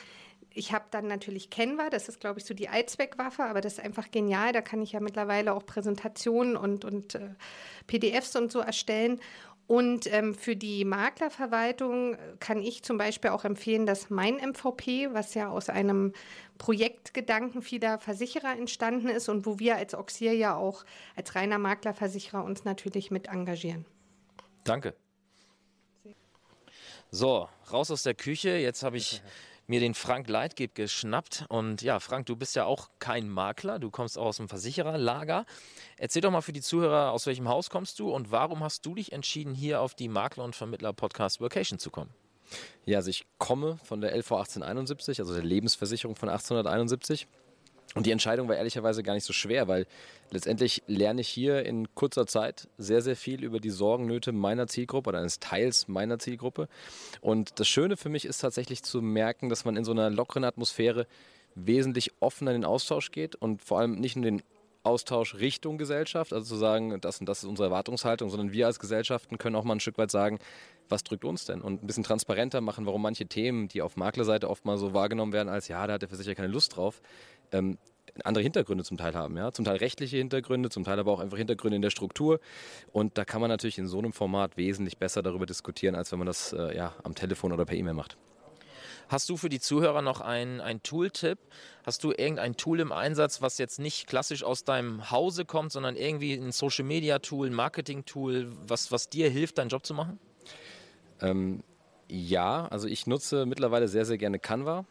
ich 0.55 0.73
habe 0.73 0.85
dann 0.91 1.07
natürlich 1.07 1.51
Canva, 1.51 1.91
das 1.91 2.09
ist, 2.09 2.21
glaube 2.21 2.41
ich, 2.41 2.45
so 2.45 2.55
die 2.55 2.69
Allzweckwaffe, 2.69 3.45
aber 3.45 3.61
das 3.61 3.75
ist 3.75 3.85
einfach 3.85 4.11
genial. 4.11 4.53
Da 4.53 4.61
kann 4.61 4.83
ich 4.83 4.93
ja 4.93 5.01
mittlerweile 5.01 5.55
auch 5.55 5.65
Präsentationen 5.65 6.57
und, 6.57 6.85
und 6.85 7.15
äh, 7.15 7.31
PDFs 7.87 8.37
und 8.37 8.53
so 8.53 8.61
erstellen. 8.61 9.21
Und 9.67 10.13
ähm, 10.13 10.35
für 10.35 10.57
die 10.57 10.85
Maklerverwaltung 10.85 12.17
kann 12.41 12.61
ich 12.61 12.83
zum 12.83 12.99
Beispiel 12.99 13.31
auch 13.31 13.45
empfehlen, 13.45 13.87
dass 13.87 14.11
mein 14.11 14.35
MVP, 14.35 15.15
was 15.15 15.35
ja 15.35 15.49
aus 15.49 15.69
einem 15.69 16.13
Projektgedanken 16.59 17.63
vieler 17.63 17.99
Versicherer 17.99 18.57
entstanden 18.59 19.09
ist 19.09 19.29
und 19.29 19.47
wo 19.47 19.59
wir 19.59 19.77
als 19.77 19.95
Oxier 19.95 20.35
ja 20.35 20.57
auch 20.57 20.85
als 21.17 21.35
reiner 21.35 21.59
Maklerversicherer 21.59 22.45
uns 22.45 22.65
natürlich 22.65 23.11
mit 23.11 23.29
engagieren. 23.29 23.87
Danke. 24.65 24.95
So, 27.11 27.49
raus 27.71 27.91
aus 27.91 28.03
der 28.03 28.15
Küche. 28.15 28.57
Jetzt 28.57 28.83
habe 28.83 28.97
ich 28.97 29.23
mir 29.67 29.81
den 29.81 29.95
Frank 29.95 30.29
Leitgeb 30.29 30.75
geschnappt. 30.75 31.45
Und 31.49 31.83
ja, 31.83 32.01
Frank, 32.01 32.27
du 32.27 32.37
bist 32.37 32.57
ja 32.57 32.65
auch 32.65 32.91
kein 32.99 33.29
Makler, 33.29 33.79
du 33.79 33.91
kommst 33.91 34.19
auch 34.19 34.27
aus 34.27 34.37
dem 34.37 34.49
Versichererlager. 34.49 35.47
Erzähl 35.97 36.23
doch 36.23 36.31
mal 36.31 36.41
für 36.41 36.53
die 36.53 36.61
Zuhörer, 36.61 37.13
aus 37.13 37.27
welchem 37.27 37.49
Haus 37.49 37.71
kommst 37.71 37.99
du 37.99 38.11
und 38.11 38.31
warum 38.31 38.63
hast 38.63 38.85
du 38.87 38.95
dich 38.95 39.13
entschieden, 39.13 39.55
hier 39.55 39.81
auf 39.81 39.95
die 39.95 40.09
Makler- 40.09 40.45
und 40.45 40.57
Vermittler-Podcast 40.57 41.41
Workation 41.41 41.79
zu 41.79 41.91
kommen? 41.91 42.11
Ja, 42.85 42.99
also 42.99 43.11
ich 43.11 43.25
komme 43.39 43.79
von 43.85 44.01
der 44.01 44.15
LV 44.17 44.33
1871, 44.33 45.21
also 45.21 45.35
der 45.35 45.45
Lebensversicherung 45.45 46.17
von 46.17 46.29
1871. 46.29 47.27
Und 47.95 48.07
die 48.07 48.11
Entscheidung 48.11 48.49
war 48.49 48.57
ehrlicherweise 48.57 49.03
gar 49.03 49.15
nicht 49.15 49.25
so 49.25 49.33
schwer, 49.33 49.69
weil 49.69 49.87
letztendlich 50.31 50.83
lerne 50.87 51.21
ich 51.21 51.29
hier 51.29 51.65
in 51.65 51.95
kurzer 51.95 52.27
Zeit 52.27 52.69
sehr, 52.79 53.03
sehr 53.03 53.17
viel 53.17 53.45
über 53.45 53.61
die 53.61 53.71
Sorgennöte 53.71 54.33
meiner 54.33 54.67
Zielgruppe 54.67 55.11
oder 55.11 55.19
eines 55.19 55.41
Teils 55.41 55.89
meiner 55.89 56.19
Zielgruppe. 56.19 56.69
Und 57.21 57.61
das 57.61 57.69
Schöne 57.69 57.97
für 57.97 58.09
mich 58.09 58.25
ist 58.25 58.39
tatsächlich 58.39 58.83
zu 58.83 59.03
merken, 59.03 59.49
dass 59.49 59.65
man 59.65 59.77
in 59.77 59.85
so 59.85 59.93
einer 59.93 60.11
lockeren 60.11 60.45
Atmosphäre 60.45 61.07
wesentlich 61.55 62.13
offener 62.21 62.53
in 62.53 62.63
den 62.63 62.65
Austausch 62.65 63.11
geht 63.11 63.35
und 63.35 63.63
vor 63.63 63.81
allem 63.81 63.97
nicht 63.97 64.17
nur 64.17 64.25
den 64.25 64.43
Austausch 64.85 65.37
Richtung 65.37 65.79
Gesellschaft, 65.79 66.33
also 66.33 66.45
zu 66.45 66.57
sagen, 66.57 67.01
das 67.01 67.21
und 67.21 67.29
das 67.29 67.39
ist 67.39 67.45
unsere 67.45 67.69
Erwartungshaltung, 67.69 68.31
sondern 68.31 68.53
wir 68.53 68.67
als 68.67 68.81
Gesellschaften 68.81 69.39
können 69.39 69.55
auch 69.55 69.65
mal 69.65 69.77
ein 69.77 69.81
Stück 69.81 69.97
weit 69.97 70.11
sagen, 70.11 70.41
was 70.89 71.05
drückt 71.05 71.25
uns 71.25 71.45
denn? 71.45 71.61
Und 71.61 71.83
ein 71.83 71.87
bisschen 71.87 72.03
transparenter 72.03 72.61
machen, 72.61 72.85
warum 72.85 73.03
manche 73.03 73.27
Themen, 73.27 73.69
die 73.69 73.81
auf 73.81 73.97
Maklerseite 73.97 74.51
oft 74.51 74.65
mal 74.65 74.79
so 74.79 74.93
wahrgenommen 74.93 75.33
werden, 75.33 75.49
als 75.49 75.69
ja, 75.69 75.87
da 75.87 75.95
hat 75.95 76.03
der 76.03 76.09
Versicherer 76.09 76.35
keine 76.35 76.49
Lust 76.49 76.77
drauf, 76.77 77.01
ähm, 77.53 77.79
andere 78.25 78.43
Hintergründe 78.43 78.85
zum 78.85 78.97
Teil 78.97 79.15
haben, 79.15 79.37
ja, 79.37 79.53
zum 79.53 79.65
Teil 79.65 79.77
rechtliche 79.77 80.19
Hintergründe, 80.19 80.69
zum 80.69 80.85
Teil 80.85 80.99
aber 80.99 81.13
auch 81.13 81.21
einfach 81.21 81.39
Hintergründe 81.39 81.77
in 81.77 81.83
der 81.83 81.91
Struktur. 81.91 82.41
Und 82.93 83.17
da 83.17 83.25
kann 83.25 83.41
man 83.41 83.49
natürlich 83.49 83.79
in 83.79 83.89
so 83.89 83.99
einem 83.99 84.13
Format 84.13 84.57
wesentlich 84.57 84.99
besser 84.99 85.23
darüber 85.23 85.47
diskutieren, 85.47 85.95
als 85.95 86.13
wenn 86.13 86.19
man 86.19 86.27
das 86.27 86.53
äh, 86.53 86.77
ja 86.77 86.95
am 87.05 87.15
Telefon 87.15 87.53
oder 87.53 87.65
per 87.65 87.77
E-Mail 87.77 87.95
macht. 87.95 88.17
Hast 89.09 89.29
du 89.29 89.37
für 89.37 89.49
die 89.49 89.61
Zuhörer 89.61 90.01
noch 90.01 90.21
einen 90.21 90.83
Tool-Tipp? 90.83 91.39
Hast 91.85 92.03
du 92.05 92.13
irgendein 92.13 92.57
Tool 92.57 92.81
im 92.81 92.93
Einsatz, 92.93 93.43
was 93.43 93.59
jetzt 93.59 93.79
nicht 93.79 94.07
klassisch 94.07 94.43
aus 94.43 94.65
deinem 94.65 95.11
Hause 95.11 95.45
kommt, 95.45 95.73
sondern 95.73 95.97
irgendwie 95.97 96.35
ein 96.35 96.53
Social-Media-Tool, 96.53 97.49
ein 97.49 97.55
Marketing-Tool, 97.55 98.53
was, 98.67 98.91
was 98.91 99.11
dir 99.11 99.29
hilft, 99.29 99.59
deinen 99.59 99.69
Job 99.69 99.85
zu 99.85 99.93
machen? 99.93 100.19
Ähm, 101.21 101.63
ja, 102.09 102.67
also 102.69 102.89
ich 102.89 103.07
nutze 103.07 103.45
mittlerweile 103.45 103.89
sehr, 103.89 104.07
sehr 104.07 104.19
gerne 104.19 104.39
Canva 104.39 104.87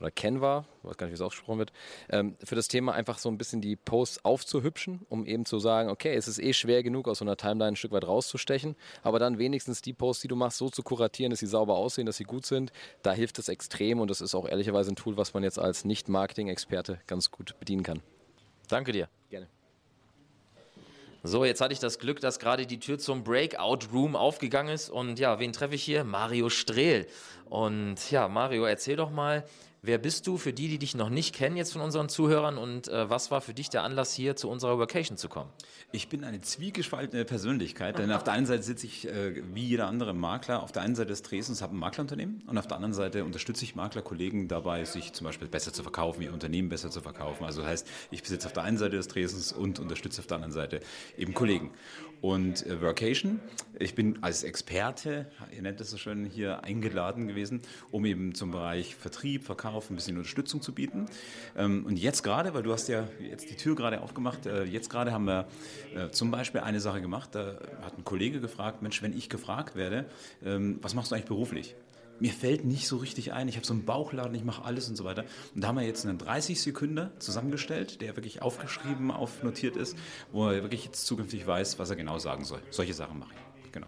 oder 0.00 0.10
Canva, 0.10 0.64
weiß 0.82 0.96
gar 0.96 1.06
nicht, 1.06 1.12
wie 1.12 1.14
es 1.14 1.20
ausgesprochen 1.20 1.58
wird, 1.58 1.72
ähm, 2.10 2.36
für 2.42 2.54
das 2.54 2.68
Thema 2.68 2.92
einfach 2.92 3.18
so 3.18 3.28
ein 3.28 3.38
bisschen 3.38 3.60
die 3.60 3.76
Posts 3.76 4.24
aufzuhübschen, 4.24 5.06
um 5.08 5.26
eben 5.26 5.44
zu 5.44 5.58
sagen, 5.58 5.90
okay, 5.90 6.14
es 6.14 6.28
ist 6.28 6.38
eh 6.38 6.52
schwer 6.52 6.82
genug, 6.82 7.08
aus 7.08 7.18
so 7.18 7.24
einer 7.24 7.36
Timeline 7.36 7.72
ein 7.72 7.76
Stück 7.76 7.92
weit 7.92 8.06
rauszustechen, 8.06 8.76
aber 9.02 9.18
dann 9.18 9.38
wenigstens 9.38 9.82
die 9.82 9.92
Posts, 9.92 10.22
die 10.22 10.28
du 10.28 10.36
machst, 10.36 10.58
so 10.58 10.70
zu 10.70 10.82
kuratieren, 10.82 11.30
dass 11.30 11.40
sie 11.40 11.46
sauber 11.46 11.76
aussehen, 11.76 12.06
dass 12.06 12.16
sie 12.16 12.24
gut 12.24 12.46
sind, 12.46 12.72
da 13.02 13.12
hilft 13.12 13.38
es 13.38 13.48
extrem 13.48 14.00
und 14.00 14.10
das 14.10 14.20
ist 14.20 14.34
auch 14.34 14.48
ehrlicherweise 14.48 14.92
ein 14.92 14.96
Tool, 14.96 15.16
was 15.16 15.34
man 15.34 15.42
jetzt 15.42 15.58
als 15.58 15.84
Nicht-Marketing-Experte 15.84 17.00
ganz 17.06 17.30
gut 17.30 17.58
bedienen 17.58 17.82
kann. 17.82 18.02
Danke 18.68 18.92
dir. 18.92 19.08
Gerne. 19.30 19.48
So, 21.24 21.44
jetzt 21.44 21.60
hatte 21.60 21.72
ich 21.72 21.80
das 21.80 21.98
Glück, 21.98 22.20
dass 22.20 22.38
gerade 22.38 22.64
die 22.64 22.78
Tür 22.78 22.98
zum 22.98 23.24
Breakout 23.24 23.88
Room 23.92 24.14
aufgegangen 24.14 24.72
ist. 24.72 24.88
Und 24.88 25.18
ja, 25.18 25.40
wen 25.40 25.52
treffe 25.52 25.74
ich 25.74 25.82
hier? 25.82 26.04
Mario 26.04 26.48
Strehl. 26.48 27.06
Und 27.46 28.10
ja, 28.10 28.28
Mario, 28.28 28.64
erzähl 28.64 28.96
doch 28.96 29.10
mal, 29.10 29.44
Wer 29.80 29.98
bist 29.98 30.26
du 30.26 30.38
für 30.38 30.52
die, 30.52 30.66
die 30.66 30.78
dich 30.78 30.96
noch 30.96 31.08
nicht 31.08 31.32
kennen 31.32 31.56
jetzt 31.56 31.72
von 31.72 31.82
unseren 31.82 32.08
Zuhörern 32.08 32.58
und 32.58 32.88
äh, 32.88 33.08
was 33.08 33.30
war 33.30 33.40
für 33.40 33.54
dich 33.54 33.70
der 33.70 33.84
Anlass 33.84 34.12
hier 34.12 34.34
zu 34.34 34.50
unserer 34.50 34.76
Vacation 34.76 35.16
zu 35.16 35.28
kommen? 35.28 35.50
Ich 35.92 36.08
bin 36.08 36.24
eine 36.24 36.40
zwiegespaltene 36.40 37.24
Persönlichkeit, 37.24 37.96
denn 37.96 38.10
auf 38.10 38.24
der 38.24 38.32
einen 38.32 38.46
Seite 38.46 38.64
sitze 38.64 38.86
ich 38.86 39.06
äh, 39.06 39.40
wie 39.54 39.64
jeder 39.64 39.86
andere 39.86 40.14
Makler 40.14 40.64
auf 40.64 40.72
der 40.72 40.82
einen 40.82 40.96
Seite 40.96 41.10
des 41.10 41.22
Dresdens, 41.22 41.62
habe 41.62 41.76
ein 41.76 41.78
Maklerunternehmen 41.78 42.42
und 42.48 42.58
auf 42.58 42.66
der 42.66 42.74
anderen 42.76 42.92
Seite 42.92 43.24
unterstütze 43.24 43.62
ich 43.62 43.76
Maklerkollegen 43.76 44.48
dabei, 44.48 44.84
sich 44.84 45.12
zum 45.12 45.26
Beispiel 45.26 45.46
besser 45.46 45.72
zu 45.72 45.84
verkaufen, 45.84 46.22
ihr 46.22 46.32
Unternehmen 46.32 46.68
besser 46.68 46.90
zu 46.90 47.00
verkaufen. 47.00 47.44
Also 47.44 47.60
das 47.60 47.70
heißt, 47.70 47.88
ich 48.10 48.22
besitze 48.22 48.48
auf 48.48 48.52
der 48.54 48.64
einen 48.64 48.78
Seite 48.78 48.96
des 48.96 49.06
Dresdens 49.06 49.52
und 49.52 49.78
unterstütze 49.78 50.20
auf 50.20 50.26
der 50.26 50.36
anderen 50.36 50.52
Seite 50.52 50.80
eben 51.16 51.34
Kollegen. 51.34 51.70
Und 52.20 52.66
äh, 52.66 52.82
Workation, 52.82 53.38
ich 53.78 53.94
bin 53.94 54.24
als 54.24 54.42
Experte, 54.42 55.30
ihr 55.54 55.62
nennt 55.62 55.80
es 55.80 55.90
so 55.90 55.98
schön, 55.98 56.24
hier 56.24 56.64
eingeladen 56.64 57.28
gewesen, 57.28 57.62
um 57.92 58.04
eben 58.04 58.34
zum 58.34 58.50
Bereich 58.50 58.96
Vertrieb, 58.96 59.44
Verkauf 59.44 59.67
ein 59.68 59.96
bisschen 59.96 60.16
Unterstützung 60.16 60.62
zu 60.62 60.72
bieten. 60.72 61.06
Ähm, 61.56 61.84
und 61.86 61.98
jetzt 61.98 62.22
gerade, 62.22 62.54
weil 62.54 62.62
du 62.62 62.72
hast 62.72 62.88
ja 62.88 63.08
jetzt 63.20 63.50
die 63.50 63.56
Tür 63.56 63.74
gerade 63.74 64.00
aufgemacht, 64.00 64.46
äh, 64.46 64.64
jetzt 64.64 64.90
gerade 64.90 65.12
haben 65.12 65.24
wir 65.24 65.46
äh, 65.94 66.10
zum 66.10 66.30
Beispiel 66.30 66.60
eine 66.60 66.80
Sache 66.80 67.00
gemacht, 67.00 67.30
da 67.34 67.58
hat 67.82 67.98
ein 67.98 68.04
Kollege 68.04 68.40
gefragt, 68.40 68.82
Mensch, 68.82 69.02
wenn 69.02 69.16
ich 69.16 69.28
gefragt 69.28 69.76
werde, 69.76 70.06
ähm, 70.44 70.78
was 70.82 70.94
machst 70.94 71.10
du 71.10 71.14
eigentlich 71.14 71.28
beruflich? 71.28 71.74
mir 72.20 72.32
fällt 72.32 72.64
nicht 72.64 72.88
so 72.88 72.96
richtig 72.96 73.32
ein, 73.32 73.48
ich 73.48 73.56
habe 73.56 73.66
so 73.66 73.72
einen 73.72 73.84
Bauchladen, 73.84 74.34
ich 74.34 74.44
mache 74.44 74.64
alles 74.64 74.88
und 74.88 74.96
so 74.96 75.04
weiter. 75.04 75.24
Und 75.54 75.62
da 75.62 75.68
haben 75.68 75.76
wir 75.76 75.84
jetzt 75.84 76.04
einen 76.06 76.18
30 76.18 76.60
Sekunden 76.60 77.10
zusammengestellt, 77.18 78.00
der 78.00 78.16
wirklich 78.16 78.42
aufgeschrieben, 78.42 79.10
aufnotiert 79.10 79.76
ist, 79.76 79.96
wo 80.32 80.48
er 80.48 80.62
wirklich 80.62 80.84
jetzt 80.84 81.06
zukünftig 81.06 81.46
weiß, 81.46 81.78
was 81.78 81.90
er 81.90 81.96
genau 81.96 82.18
sagen 82.18 82.44
soll. 82.44 82.60
Solche 82.70 82.94
Sachen 82.94 83.18
mache 83.18 83.34
ich. 83.34 83.72
Genau. 83.72 83.86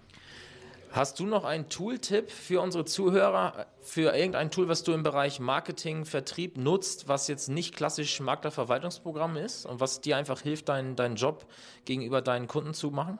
Hast 0.92 1.20
du 1.20 1.26
noch 1.26 1.44
einen 1.44 1.68
Tooltip 1.68 2.30
für 2.30 2.60
unsere 2.60 2.84
Zuhörer, 2.84 3.66
für 3.80 4.14
irgendein 4.14 4.50
Tool, 4.50 4.68
was 4.68 4.82
du 4.82 4.92
im 4.92 5.02
Bereich 5.02 5.38
Marketing, 5.38 6.04
Vertrieb 6.04 6.58
nutzt, 6.58 7.06
was 7.06 7.28
jetzt 7.28 7.48
nicht 7.48 7.76
klassisch 7.76 8.20
Maklerverwaltungsprogramm 8.20 9.36
ist 9.36 9.66
und 9.66 9.80
was 9.80 10.00
dir 10.00 10.16
einfach 10.16 10.40
hilft, 10.40 10.68
deinen, 10.68 10.96
deinen 10.96 11.14
Job 11.14 11.46
gegenüber 11.84 12.22
deinen 12.22 12.48
Kunden 12.48 12.74
zu 12.74 12.90
machen? 12.90 13.18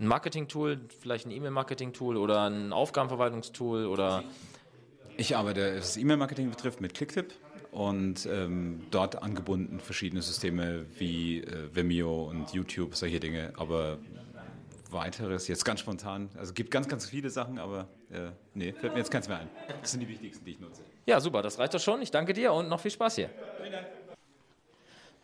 ein 0.00 0.06
Marketing-Tool, 0.06 0.80
vielleicht 1.00 1.26
ein 1.26 1.30
E-Mail-Marketing-Tool 1.30 2.16
oder 2.16 2.48
ein 2.48 2.72
Aufgabenverwaltungstool 2.72 3.86
oder? 3.86 4.24
Ich 5.16 5.36
arbeite, 5.36 5.76
was 5.76 5.96
E-Mail-Marketing 5.96 6.48
betrifft, 6.48 6.80
mit 6.80 6.94
Clicktip 6.94 7.34
und 7.70 8.26
ähm, 8.26 8.82
dort 8.90 9.22
angebunden 9.22 9.78
verschiedene 9.78 10.22
Systeme 10.22 10.86
wie 10.98 11.40
äh, 11.40 11.74
Vimeo 11.74 12.24
und 12.24 12.52
YouTube, 12.54 12.96
solche 12.96 13.20
Dinge. 13.20 13.52
Aber 13.56 13.98
weiteres 14.92 15.48
jetzt 15.48 15.64
ganz 15.64 15.80
spontan. 15.80 16.28
Also 16.34 16.50
es 16.50 16.54
gibt 16.54 16.70
ganz, 16.70 16.88
ganz 16.88 17.08
viele 17.08 17.30
Sachen, 17.30 17.58
aber 17.58 17.88
äh, 18.10 18.30
nee, 18.54 18.72
fällt 18.72 18.92
mir 18.92 18.98
jetzt 18.98 19.10
keins 19.10 19.28
mehr 19.28 19.38
ein. 19.38 19.48
Das 19.80 19.92
sind 19.92 20.00
die 20.00 20.08
wichtigsten, 20.08 20.44
die 20.44 20.52
ich 20.52 20.60
nutze. 20.60 20.82
Ja, 21.06 21.20
super, 21.20 21.42
das 21.42 21.58
reicht 21.58 21.74
doch 21.74 21.80
schon. 21.80 22.02
Ich 22.02 22.10
danke 22.10 22.32
dir 22.32 22.52
und 22.52 22.68
noch 22.68 22.80
viel 22.80 22.90
Spaß 22.90 23.16
hier. 23.16 23.30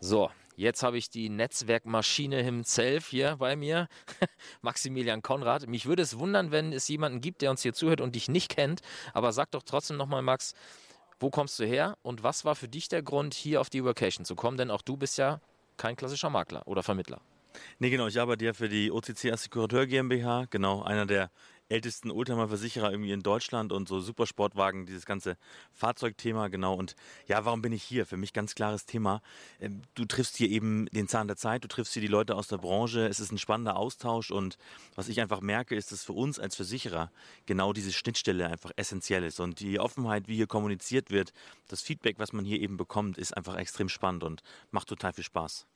So, 0.00 0.30
Jetzt 0.56 0.82
habe 0.82 0.96
ich 0.96 1.10
die 1.10 1.28
Netzwerkmaschine 1.28 2.42
himself 2.42 3.08
hier 3.08 3.36
bei 3.36 3.56
mir, 3.56 3.88
Maximilian 4.62 5.20
Konrad. 5.20 5.66
Mich 5.66 5.84
würde 5.84 6.02
es 6.02 6.18
wundern, 6.18 6.50
wenn 6.50 6.72
es 6.72 6.88
jemanden 6.88 7.20
gibt, 7.20 7.42
der 7.42 7.50
uns 7.50 7.60
hier 7.60 7.74
zuhört 7.74 8.00
und 8.00 8.14
dich 8.14 8.30
nicht 8.30 8.56
kennt. 8.56 8.80
Aber 9.12 9.32
sag 9.32 9.50
doch 9.50 9.62
trotzdem 9.62 9.98
nochmal, 9.98 10.22
Max, 10.22 10.54
wo 11.20 11.28
kommst 11.28 11.58
du 11.58 11.66
her 11.66 11.98
und 12.00 12.22
was 12.22 12.46
war 12.46 12.54
für 12.54 12.68
dich 12.68 12.88
der 12.88 13.02
Grund, 13.02 13.34
hier 13.34 13.60
auf 13.60 13.68
die 13.68 13.84
Workation 13.84 14.24
zu 14.24 14.34
kommen? 14.34 14.56
Denn 14.56 14.70
auch 14.70 14.80
du 14.80 14.96
bist 14.96 15.18
ja 15.18 15.40
kein 15.76 15.94
klassischer 15.94 16.30
Makler 16.30 16.66
oder 16.66 16.82
Vermittler. 16.82 17.20
Nee, 17.78 17.90
genau. 17.90 18.06
Ich 18.06 18.20
arbeite 18.20 18.44
ja 18.44 18.52
für 18.52 18.68
die 18.68 18.90
OCC 18.90 19.32
Assekurateur 19.32 19.86
GmbH. 19.86 20.46
Genau, 20.50 20.82
einer 20.82 21.06
der 21.06 21.30
ältesten 21.68 22.10
Oldtimer-Versicherer 22.10 22.90
irgendwie 22.90 23.12
in 23.12 23.22
Deutschland 23.22 23.72
und 23.72 23.88
so 23.88 24.00
Supersportwagen, 24.00 24.86
dieses 24.86 25.04
ganze 25.04 25.36
Fahrzeugthema, 25.72 26.48
genau. 26.48 26.74
Und 26.74 26.94
ja, 27.26 27.44
warum 27.44 27.62
bin 27.62 27.72
ich 27.72 27.82
hier? 27.82 28.06
Für 28.06 28.16
mich 28.16 28.32
ganz 28.32 28.54
klares 28.54 28.86
Thema. 28.86 29.20
Ähm, 29.60 29.82
du 29.94 30.04
triffst 30.04 30.36
hier 30.36 30.48
eben 30.48 30.86
den 30.86 31.08
Zahn 31.08 31.26
der 31.26 31.36
Zeit, 31.36 31.64
du 31.64 31.68
triffst 31.68 31.92
hier 31.92 32.02
die 32.02 32.08
Leute 32.08 32.36
aus 32.36 32.48
der 32.48 32.58
Branche, 32.58 33.06
es 33.06 33.20
ist 33.20 33.32
ein 33.32 33.38
spannender 33.38 33.76
Austausch 33.76 34.30
und 34.30 34.58
was 34.94 35.08
ich 35.08 35.20
einfach 35.20 35.40
merke, 35.40 35.74
ist, 35.74 35.92
dass 35.92 36.04
für 36.04 36.12
uns 36.12 36.38
als 36.38 36.56
Versicherer 36.56 37.10
genau 37.46 37.72
diese 37.72 37.92
Schnittstelle 37.92 38.48
einfach 38.48 38.70
essentiell 38.76 39.24
ist 39.24 39.40
und 39.40 39.60
die 39.60 39.80
Offenheit, 39.80 40.28
wie 40.28 40.36
hier 40.36 40.46
kommuniziert 40.46 41.10
wird, 41.10 41.32
das 41.68 41.82
Feedback, 41.82 42.18
was 42.18 42.32
man 42.32 42.44
hier 42.44 42.60
eben 42.60 42.76
bekommt, 42.76 43.18
ist 43.18 43.36
einfach 43.36 43.56
extrem 43.56 43.88
spannend 43.88 44.24
und 44.24 44.42
macht 44.70 44.88
total 44.88 45.12
viel 45.12 45.24
Spaß. 45.24 45.66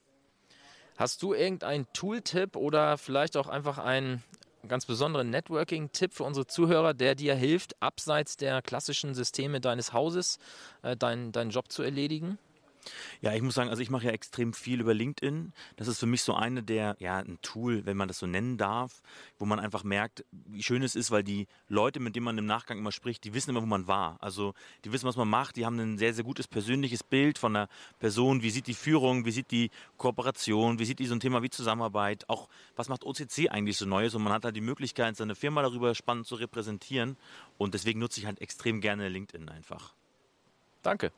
Hast 1.01 1.23
du 1.23 1.33
irgendeinen 1.33 1.87
Tooltip 1.95 2.57
oder 2.57 2.99
vielleicht 2.99 3.39
auch 3.39 3.49
einfach 3.49 3.79
einen 3.79 4.23
ganz 4.69 4.85
besonderen 4.85 5.31
Networking-Tipp 5.31 6.13
für 6.13 6.25
unsere 6.25 6.47
Zuhörer, 6.47 6.93
der 6.93 7.15
dir 7.15 7.35
hilft, 7.35 7.75
abseits 7.81 8.37
der 8.37 8.61
klassischen 8.61 9.15
Systeme 9.15 9.63
deines 9.63 9.95
Hauses 9.95 10.39
äh, 10.83 10.99
deinen 10.99 11.33
Job 11.49 11.73
zu 11.73 11.83
erledigen? 11.83 12.37
Ja, 13.21 13.35
ich 13.35 13.43
muss 13.43 13.55
sagen, 13.55 13.71
also 13.71 13.83
ich 13.83 13.91
mache 13.91 14.07
ja 14.07 14.13
extrem 14.13 14.53
viel 14.53 14.81
über 14.81 14.95
LinkedIn. 14.95 15.53
Das 15.77 15.89
ist 15.89 15.99
für 15.99 16.07
mich 16.07 16.23
so 16.23 16.35
eine 16.35 16.63
der, 16.63 16.97
ja, 16.99 17.19
ein 17.19 17.39
Tool, 17.43 17.85
wenn 17.87 17.97
man 17.97 18.09
das 18.09 18.19
so 18.19 18.27
nennen 18.27 18.57
darf, 18.57 19.03
wo 19.39 19.45
man 19.45 19.59
einfach 19.59 19.85
merkt, 19.85 20.25
wie 20.31 20.63
schön 20.63 20.83
es 20.83 20.95
ist, 20.95 21.11
weil 21.11 21.23
die 21.23 21.47
Leute, 21.69 22.01
mit 22.01 22.17
denen 22.17 22.25
man 22.25 22.39
im 22.39 22.47
Nachgang 22.47 22.79
immer 22.79 22.93
spricht, 22.93 23.25
die 23.25 23.35
wissen 23.35 23.51
immer, 23.51 23.63
wo 23.63 23.67
man 23.67 23.87
war. 23.87 24.17
Also 24.21 24.55
die 24.85 24.93
wissen, 24.93 25.07
was 25.07 25.17
man 25.17 25.29
macht, 25.29 25.57
die 25.57 25.67
haben 25.67 25.79
ein 25.79 25.99
sehr, 25.99 26.15
sehr 26.15 26.25
gutes 26.25 26.49
persönliches 26.49 27.03
Bild 27.03 27.39
von 27.39 27.55
der 27.55 27.69
Person, 27.99 28.43
wie 28.43 28.51
sieht 28.51 28.67
die 28.67 28.75
Führung, 28.75 29.25
wie 29.25 29.33
sieht 29.33 29.51
die 29.51 29.71
Kooperation, 29.97 30.79
wie 30.79 30.85
sieht 30.85 30.99
die 30.99 31.07
so 31.07 31.15
ein 31.15 31.21
Thema 31.21 31.43
wie 31.43 31.51
Zusammenarbeit, 31.51 32.29
auch 32.29 32.49
was 32.77 32.89
macht 32.89 33.05
OCC 33.05 33.51
eigentlich 33.51 33.77
so 33.77 33.87
Neues 33.87 34.15
und 34.15 34.23
man 34.23 34.33
hat 34.33 34.45
halt 34.45 34.57
die 34.57 34.61
Möglichkeit, 34.61 35.17
seine 35.17 35.35
Firma 35.35 35.63
darüber 35.63 35.95
spannend 35.95 36.27
zu 36.27 36.37
repräsentieren 36.37 37.17
und 37.59 37.75
deswegen 37.75 38.01
nutze 38.01 38.21
ich 38.21 38.27
halt 38.27 38.41
extrem 38.41 38.81
gerne 38.81 39.09
LinkedIn 39.09 39.49
einfach. 39.49 39.95
Danke. 40.83 41.13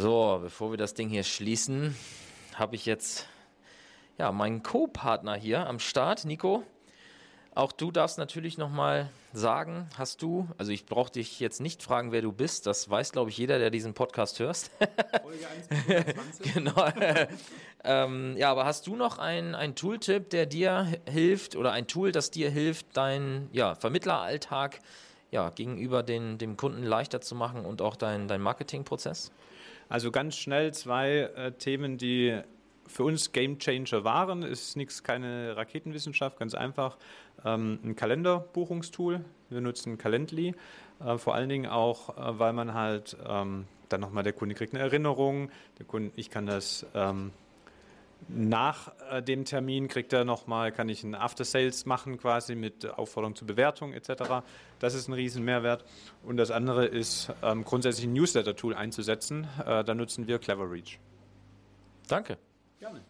So, 0.00 0.38
bevor 0.40 0.70
wir 0.70 0.78
das 0.78 0.94
Ding 0.94 1.08
hier 1.08 1.24
schließen, 1.24 1.96
habe 2.54 2.76
ich 2.76 2.86
jetzt 2.86 3.26
ja, 4.16 4.30
meinen 4.30 4.62
Co-Partner 4.62 5.34
hier 5.34 5.66
am 5.66 5.80
Start, 5.80 6.24
Nico. 6.24 6.62
Auch 7.56 7.72
du 7.72 7.90
darfst 7.90 8.16
natürlich 8.16 8.58
nochmal 8.58 9.10
sagen, 9.32 9.88
hast 9.98 10.22
du, 10.22 10.46
also 10.56 10.70
ich 10.70 10.86
brauche 10.86 11.10
dich 11.10 11.40
jetzt 11.40 11.60
nicht 11.60 11.82
fragen, 11.82 12.12
wer 12.12 12.22
du 12.22 12.30
bist, 12.30 12.68
das 12.68 12.88
weiß, 12.88 13.10
glaube 13.10 13.30
ich, 13.30 13.38
jeder, 13.38 13.58
der 13.58 13.70
diesen 13.70 13.92
Podcast 13.92 14.38
hörst. 14.38 14.70
Folge 15.20 15.48
1 16.28 16.38
genau. 16.54 16.86
ähm, 17.82 18.36
ja, 18.36 18.52
aber 18.52 18.66
hast 18.66 18.86
du 18.86 18.94
noch 18.94 19.18
einen 19.18 19.74
Tooltip, 19.74 20.30
der 20.30 20.46
dir 20.46 20.92
hilft 21.10 21.56
oder 21.56 21.72
ein 21.72 21.88
Tool, 21.88 22.12
das 22.12 22.30
dir 22.30 22.50
hilft, 22.50 22.96
deinen 22.96 23.50
ja, 23.50 23.74
Vermittleralltag 23.74 24.78
ja, 25.32 25.50
gegenüber 25.50 26.04
den, 26.04 26.38
dem 26.38 26.56
Kunden 26.56 26.84
leichter 26.84 27.20
zu 27.20 27.34
machen 27.34 27.66
und 27.66 27.82
auch 27.82 27.96
deinen 27.96 28.28
dein 28.28 28.40
Marketingprozess? 28.40 29.32
Also 29.88 30.10
ganz 30.10 30.36
schnell 30.36 30.72
zwei 30.74 31.30
äh, 31.34 31.52
Themen, 31.52 31.96
die 31.96 32.40
für 32.86 33.04
uns 33.04 33.32
Game 33.32 33.58
Changer 33.58 34.04
waren. 34.04 34.42
Ist 34.42 34.76
nichts, 34.76 35.02
keine 35.02 35.56
Raketenwissenschaft, 35.56 36.38
ganz 36.38 36.54
einfach. 36.54 36.98
Ähm, 37.44 37.78
ein 37.84 37.96
Kalenderbuchungstool. 37.96 39.24
Wir 39.50 39.60
nutzen 39.60 39.98
Calendly. 39.98 40.54
Äh, 41.04 41.18
vor 41.18 41.34
allen 41.34 41.48
Dingen 41.48 41.66
auch, 41.66 42.16
äh, 42.16 42.38
weil 42.38 42.52
man 42.52 42.74
halt 42.74 43.16
ähm, 43.26 43.66
dann 43.88 44.00
nochmal 44.00 44.24
der 44.24 44.32
Kunde 44.32 44.54
kriegt 44.54 44.74
eine 44.74 44.82
Erinnerung. 44.82 45.50
Kunde, 45.86 46.12
ich 46.16 46.30
kann 46.30 46.46
das 46.46 46.86
ähm, 46.94 47.30
nach 48.26 48.92
äh, 49.10 49.22
dem 49.22 49.44
Termin 49.44 49.88
kriegt 49.88 50.12
er 50.12 50.24
nochmal, 50.24 50.72
kann 50.72 50.88
ich 50.88 51.02
ein 51.04 51.14
After 51.14 51.44
Sales 51.44 51.86
machen 51.86 52.18
quasi 52.18 52.54
mit 52.54 52.86
Aufforderung 52.86 53.36
zur 53.36 53.46
Bewertung 53.46 53.92
etc. 53.92 54.42
Das 54.80 54.94
ist 54.94 55.08
ein 55.08 55.12
riesen 55.12 55.44
Mehrwert. 55.44 55.84
Und 56.22 56.36
das 56.36 56.50
andere 56.50 56.86
ist 56.86 57.32
ähm, 57.42 57.64
grundsätzlich 57.64 58.06
ein 58.06 58.12
Newsletter-Tool 58.12 58.74
einzusetzen. 58.74 59.46
Äh, 59.64 59.84
da 59.84 59.94
nutzen 59.94 60.26
wir 60.26 60.38
Clever 60.38 60.70
Reach. 60.70 60.98
Danke. 62.08 62.38
Gerne. 62.80 63.02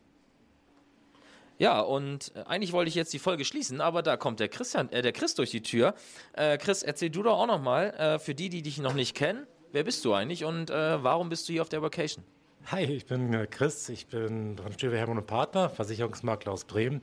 Ja, 1.59 1.81
und 1.81 2.33
äh, 2.37 2.45
eigentlich 2.47 2.73
wollte 2.73 2.89
ich 2.89 2.95
jetzt 2.95 3.13
die 3.13 3.19
Folge 3.19 3.45
schließen, 3.45 3.81
aber 3.81 4.03
da 4.03 4.17
kommt 4.17 4.39
der 4.39 4.49
Christian, 4.49 4.91
äh, 4.93 5.03
der 5.03 5.13
Chris 5.13 5.35
durch 5.35 5.51
die 5.51 5.63
Tür. 5.63 5.95
Äh, 6.35 6.57
Chris, 6.59 6.83
erzähl 6.85 7.11
du 7.11 7.23
doch 7.23 7.39
auch 7.39 7.47
nochmal, 7.47 7.91
äh, 7.95 8.19
für 8.21 8.35
die, 8.35 8.49
die 8.49 8.63
dich 8.63 8.79
noch 8.79 8.95
nicht 8.95 9.17
kennen, 9.17 9.47
wer 9.73 9.83
bist 9.83 10.05
du 10.05 10.15
eigentlich 10.15 10.45
und 10.45 10.71
äh, 10.71 11.03
warum 11.03 11.29
bist 11.29 11.49
du 11.49 11.53
hier 11.53 11.63
auf 11.63 11.69
der 11.69 11.83
Vacation? 11.83 12.25
Hi, 12.71 12.83
ich 12.83 13.07
bin 13.07 13.33
äh, 13.33 13.47
Chris, 13.47 13.89
ich 13.89 14.09
bin 14.09 14.55
Brandstüwe 14.55 14.99
Hermann 14.99 15.17
und 15.17 15.27
Partner, 15.27 15.71
Versicherungsmakler 15.71 16.53
aus 16.53 16.67
Bremen. 16.67 17.01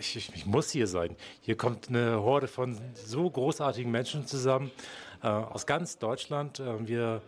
Ich, 0.00 0.16
ich, 0.16 0.34
ich, 0.34 0.46
muss 0.46 0.70
hier 0.70 0.86
sein. 0.86 1.14
Hier 1.42 1.58
kommt 1.58 1.90
eine 1.90 2.22
Horde 2.22 2.48
von 2.48 2.80
so 2.94 3.28
großartigen 3.28 3.92
Menschen 3.92 4.26
zusammen, 4.26 4.70
äh, 5.22 5.26
aus 5.26 5.66
ganz 5.66 5.98
Deutschland. 5.98 6.58
Äh, 6.58 6.88
wir, 6.88 7.20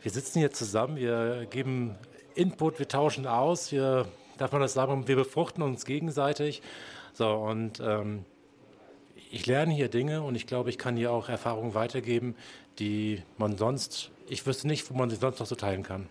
wir 0.00 0.10
sitzen 0.10 0.38
hier 0.38 0.50
zusammen, 0.50 0.96
wir 0.96 1.46
geben 1.50 1.94
Input, 2.34 2.78
wir 2.78 2.88
tauschen 2.88 3.26
aus, 3.26 3.70
wir, 3.70 4.08
darf 4.38 4.52
man 4.52 4.62
das 4.62 4.72
sagen, 4.72 5.06
wir 5.06 5.16
befruchten 5.16 5.62
uns 5.62 5.84
gegenseitig. 5.84 6.62
So, 7.12 7.28
und 7.28 7.80
ähm, 7.80 8.24
ich 9.30 9.44
lerne 9.44 9.74
hier 9.74 9.88
Dinge 9.88 10.22
und 10.22 10.36
ich 10.36 10.46
glaube, 10.46 10.70
ich 10.70 10.78
kann 10.78 10.96
hier 10.96 11.12
auch 11.12 11.28
Erfahrungen 11.28 11.74
weitergeben, 11.74 12.34
die 12.78 13.22
man 13.36 13.58
sonst, 13.58 14.10
ich 14.26 14.46
wüsste 14.46 14.66
nicht, 14.66 14.90
wo 14.90 14.94
man 14.94 15.10
sie 15.10 15.16
sonst 15.16 15.38
noch 15.38 15.46
so 15.46 15.54
teilen 15.54 15.82
kann. 15.82 16.08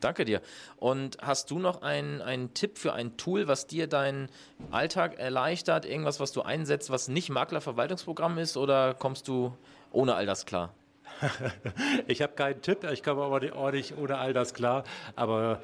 Danke 0.00 0.24
dir. 0.24 0.40
Und 0.76 1.18
hast 1.20 1.50
du 1.50 1.58
noch 1.58 1.82
einen, 1.82 2.20
einen 2.20 2.54
Tipp 2.54 2.78
für 2.78 2.92
ein 2.92 3.16
Tool, 3.16 3.48
was 3.48 3.66
dir 3.66 3.86
deinen 3.86 4.28
Alltag 4.70 5.18
erleichtert? 5.18 5.86
Irgendwas, 5.86 6.20
was 6.20 6.32
du 6.32 6.42
einsetzt, 6.42 6.90
was 6.90 7.08
nicht 7.08 7.30
Maklerverwaltungsprogramm 7.30 8.38
ist? 8.38 8.56
Oder 8.56 8.94
kommst 8.94 9.28
du 9.28 9.56
ohne 9.92 10.14
all 10.14 10.26
das 10.26 10.46
klar? 10.46 10.74
ich 12.06 12.22
habe 12.22 12.34
keinen 12.34 12.62
Tipp, 12.62 12.84
ich 12.84 13.02
komme 13.02 13.22
aber 13.22 13.56
auch 13.56 13.72
nicht 13.72 13.96
ohne 13.96 14.18
all 14.18 14.32
das 14.32 14.54
klar. 14.54 14.84
Aber 15.16 15.62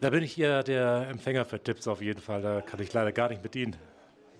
da 0.00 0.10
bin 0.10 0.22
ich 0.22 0.38
eher 0.38 0.62
der 0.62 1.08
Empfänger 1.10 1.44
für 1.44 1.62
Tipps 1.62 1.86
auf 1.88 2.00
jeden 2.02 2.20
Fall. 2.20 2.42
Da 2.42 2.60
kann 2.60 2.80
ich 2.80 2.92
leider 2.92 3.12
gar 3.12 3.28
nicht 3.28 3.42
mit 3.42 3.54
Ihnen. 3.56 3.76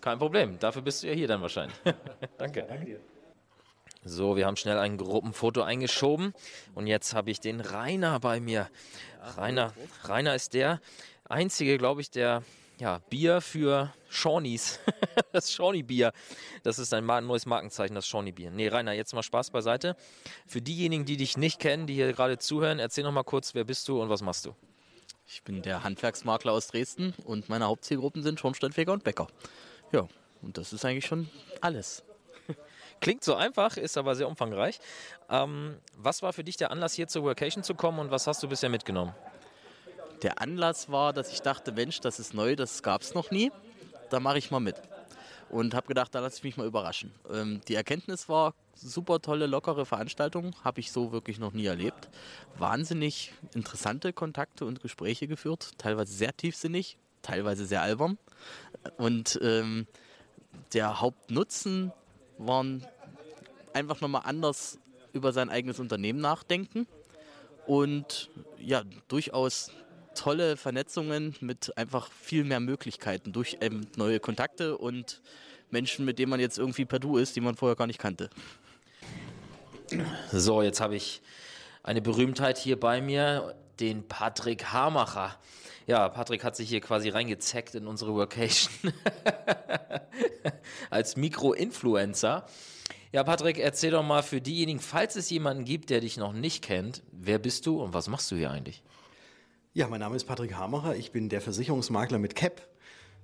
Kein 0.00 0.18
Problem, 0.18 0.58
dafür 0.58 0.82
bist 0.82 1.02
du 1.02 1.08
ja 1.08 1.14
hier 1.14 1.28
dann 1.28 1.42
wahrscheinlich. 1.42 1.76
Danke. 2.38 2.64
Danke 2.68 2.84
dir. 2.86 3.00
So, 4.08 4.36
wir 4.36 4.46
haben 4.46 4.56
schnell 4.56 4.78
ein 4.78 4.98
Gruppenfoto 4.98 5.62
eingeschoben 5.62 6.32
und 6.76 6.86
jetzt 6.86 7.12
habe 7.12 7.32
ich 7.32 7.40
den 7.40 7.60
Rainer 7.60 8.20
bei 8.20 8.38
mir. 8.38 8.70
Rainer, 9.36 9.72
Rainer 10.04 10.36
ist 10.36 10.54
der 10.54 10.80
einzige, 11.28 11.76
glaube 11.76 12.02
ich, 12.02 12.12
der 12.12 12.44
ja, 12.78 13.00
Bier 13.10 13.40
für 13.40 13.92
Shawnees. 14.08 14.78
das 15.32 15.52
Shawnee-Bier. 15.52 16.12
Das 16.62 16.78
ist 16.78 16.94
ein 16.94 17.04
neues 17.04 17.46
Markenzeichen, 17.46 17.96
das 17.96 18.06
Shawnee-Bier. 18.06 18.52
Nee, 18.52 18.68
Rainer, 18.68 18.92
jetzt 18.92 19.12
mal 19.12 19.24
Spaß 19.24 19.50
beiseite. 19.50 19.96
Für 20.46 20.62
diejenigen, 20.62 21.04
die 21.04 21.16
dich 21.16 21.36
nicht 21.36 21.58
kennen, 21.58 21.88
die 21.88 21.94
hier 21.94 22.12
gerade 22.12 22.38
zuhören, 22.38 22.78
erzähl 22.78 23.02
noch 23.02 23.12
mal 23.12 23.24
kurz, 23.24 23.54
wer 23.54 23.64
bist 23.64 23.88
du 23.88 24.00
und 24.00 24.08
was 24.08 24.22
machst 24.22 24.46
du? 24.46 24.54
Ich 25.26 25.42
bin 25.42 25.62
der 25.62 25.82
Handwerksmakler 25.82 26.52
aus 26.52 26.68
Dresden 26.68 27.12
und 27.24 27.48
meine 27.48 27.64
Hauptzielgruppen 27.64 28.22
sind 28.22 28.38
Schornsteinfeger 28.38 28.92
und 28.92 29.02
Bäcker. 29.02 29.26
Ja, 29.90 30.06
und 30.42 30.58
das 30.58 30.72
ist 30.72 30.84
eigentlich 30.84 31.06
schon 31.06 31.28
alles. 31.60 32.04
Klingt 33.00 33.24
so 33.24 33.34
einfach, 33.34 33.76
ist 33.76 33.98
aber 33.98 34.14
sehr 34.14 34.28
umfangreich. 34.28 34.78
Ähm, 35.28 35.76
was 35.96 36.22
war 36.22 36.32
für 36.32 36.44
dich 36.44 36.56
der 36.56 36.70
Anlass, 36.70 36.94
hier 36.94 37.08
zur 37.08 37.22
Workation 37.24 37.62
zu 37.62 37.74
kommen 37.74 37.98
und 37.98 38.10
was 38.10 38.26
hast 38.26 38.42
du 38.42 38.48
bisher 38.48 38.68
mitgenommen? 38.68 39.14
Der 40.22 40.40
Anlass 40.40 40.90
war, 40.90 41.12
dass 41.12 41.30
ich 41.30 41.42
dachte, 41.42 41.72
Mensch, 41.72 42.00
das 42.00 42.18
ist 42.18 42.32
neu, 42.32 42.56
das 42.56 42.82
gab 42.82 43.02
es 43.02 43.14
noch 43.14 43.30
nie. 43.30 43.52
Da 44.10 44.20
mache 44.20 44.38
ich 44.38 44.50
mal 44.50 44.60
mit. 44.60 44.76
Und 45.50 45.74
habe 45.74 45.86
gedacht, 45.86 46.14
da 46.14 46.20
lasse 46.20 46.38
ich 46.38 46.44
mich 46.44 46.56
mal 46.56 46.66
überraschen. 46.66 47.12
Ähm, 47.30 47.60
die 47.68 47.74
Erkenntnis 47.74 48.28
war, 48.28 48.54
super 48.74 49.20
tolle, 49.20 49.46
lockere 49.46 49.86
Veranstaltung, 49.86 50.54
habe 50.64 50.80
ich 50.80 50.90
so 50.90 51.12
wirklich 51.12 51.38
noch 51.38 51.52
nie 51.52 51.66
erlebt. 51.66 52.08
Wahnsinnig 52.58 53.32
interessante 53.54 54.12
Kontakte 54.12 54.64
und 54.64 54.80
Gespräche 54.80 55.28
geführt, 55.28 55.72
teilweise 55.78 56.12
sehr 56.12 56.36
tiefsinnig, 56.36 56.98
teilweise 57.22 57.66
sehr 57.66 57.82
albern. 57.82 58.18
Und 58.96 59.38
ähm, 59.42 59.86
der 60.72 61.00
Hauptnutzen 61.00 61.92
waren 62.38 62.86
einfach 63.72 64.00
nochmal 64.00 64.22
anders 64.24 64.78
über 65.12 65.32
sein 65.32 65.50
eigenes 65.50 65.78
Unternehmen 65.78 66.20
nachdenken 66.20 66.86
und 67.66 68.30
ja, 68.58 68.82
durchaus 69.08 69.70
tolle 70.14 70.56
Vernetzungen 70.56 71.34
mit 71.40 71.76
einfach 71.76 72.10
viel 72.10 72.44
mehr 72.44 72.60
Möglichkeiten 72.60 73.32
durch 73.32 73.58
ähm, 73.60 73.86
neue 73.96 74.20
Kontakte 74.20 74.78
und 74.78 75.20
Menschen, 75.70 76.04
mit 76.04 76.18
denen 76.18 76.30
man 76.30 76.40
jetzt 76.40 76.58
irgendwie 76.58 76.84
per 76.84 76.98
Du 76.98 77.18
ist, 77.18 77.36
die 77.36 77.40
man 77.40 77.56
vorher 77.56 77.76
gar 77.76 77.86
nicht 77.86 77.98
kannte. 77.98 78.30
So, 80.32 80.62
jetzt 80.62 80.80
habe 80.80 80.96
ich 80.96 81.22
eine 81.82 82.02
Berühmtheit 82.02 82.58
hier 82.58 82.78
bei 82.78 83.00
mir, 83.00 83.54
den 83.78 84.06
Patrick 84.08 84.72
Hamacher. 84.72 85.36
Ja, 85.86 86.08
Patrick 86.08 86.42
hat 86.42 86.56
sich 86.56 86.68
hier 86.68 86.80
quasi 86.80 87.10
reingezeckt 87.10 87.76
in 87.76 87.86
unsere 87.86 88.12
Workation 88.14 88.92
als 90.90 91.16
Mikro-Influencer. 91.16 92.44
Ja, 93.12 93.22
Patrick, 93.22 93.58
erzähl 93.58 93.92
doch 93.92 94.02
mal 94.02 94.24
für 94.24 94.40
diejenigen, 94.40 94.80
falls 94.80 95.14
es 95.14 95.30
jemanden 95.30 95.64
gibt, 95.64 95.90
der 95.90 96.00
dich 96.00 96.16
noch 96.16 96.32
nicht 96.32 96.64
kennt, 96.64 97.04
wer 97.12 97.38
bist 97.38 97.66
du 97.66 97.80
und 97.80 97.94
was 97.94 98.08
machst 98.08 98.30
du 98.32 98.36
hier 98.36 98.50
eigentlich? 98.50 98.82
Ja, 99.74 99.86
mein 99.86 100.00
Name 100.00 100.16
ist 100.16 100.24
Patrick 100.24 100.54
Hamacher. 100.54 100.96
Ich 100.96 101.12
bin 101.12 101.28
der 101.28 101.40
Versicherungsmakler 101.40 102.18
mit 102.18 102.34
CAP. 102.34 102.66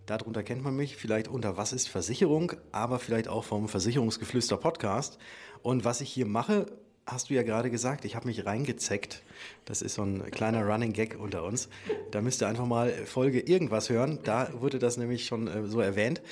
Darunter 0.07 0.45
kennt 0.45 0.63
man 0.63 0.77
mich 0.77 0.97
vielleicht 0.97 1.27
unter 1.27 1.57
Was 1.57 1.73
ist 1.73 1.89
Versicherung, 1.89 2.53
aber 2.71 3.01
vielleicht 3.01 3.27
auch 3.27 3.43
vom 3.43 3.69
Versicherungsgeflüster 3.69 4.57
Podcast. 4.57 5.19
Und 5.63 5.85
was 5.85 6.01
ich 6.01 6.13
hier 6.13 6.27
mache, 6.27 6.67
hast 7.07 7.31
du 7.31 7.35
ja 7.35 7.43
gerade 7.43 7.71
gesagt, 7.71 8.05
ich 8.05 8.15
habe 8.15 8.27
mich 8.27 8.47
reingezeckt. 8.47 9.23
Das 9.65 9.83
ist 9.83 9.95
so 9.95 10.03
ein 10.03 10.31
kleiner 10.31 10.65
Running 10.65 10.93
Gag 10.93 11.19
unter 11.19 11.45
uns. 11.45 11.69
Da 12.11 12.21
müsst 12.21 12.43
ihr 12.43 12.49
einfach 12.49 12.67
mal 12.67 12.91
Folge 13.07 13.41
irgendwas 13.41 13.91
hören. 13.91 14.21
Da 14.25 14.51
wurde 14.61 14.79
das 14.79 14.97
nämlich 14.97 15.27
schon 15.27 15.49
äh, 15.49 15.67
so 15.67 15.81
erwähnt. 15.81 16.23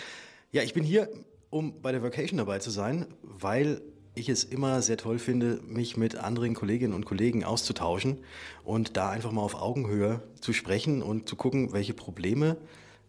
Ja, 0.53 0.63
ich 0.63 0.75
bin 0.75 0.85
hier, 0.85 1.09
um 1.51 1.81
bei 1.81 1.93
der 1.93 2.03
Vacation 2.03 2.39
dabei 2.39 2.59
zu 2.59 2.71
sein, 2.71 3.07
weil 3.23 3.81
ich 4.15 4.29
es 4.29 4.45
immer 4.45 4.83
sehr 4.83 4.97
toll 4.97 5.19
finde, 5.19 5.61
mich 5.67 5.97
mit 5.97 6.17
anderen 6.17 6.55
Kolleginnen 6.55 6.95
und 6.95 7.05
Kollegen 7.05 7.45
auszutauschen 7.45 8.19
und 8.65 8.97
da 8.97 9.11
einfach 9.11 9.31
mal 9.31 9.43
auf 9.43 9.55
Augenhöhe 9.55 10.23
zu 10.41 10.53
sprechen 10.53 11.03
und 11.03 11.29
zu 11.29 11.37
gucken, 11.37 11.73
welche 11.73 11.95
Probleme 11.95 12.57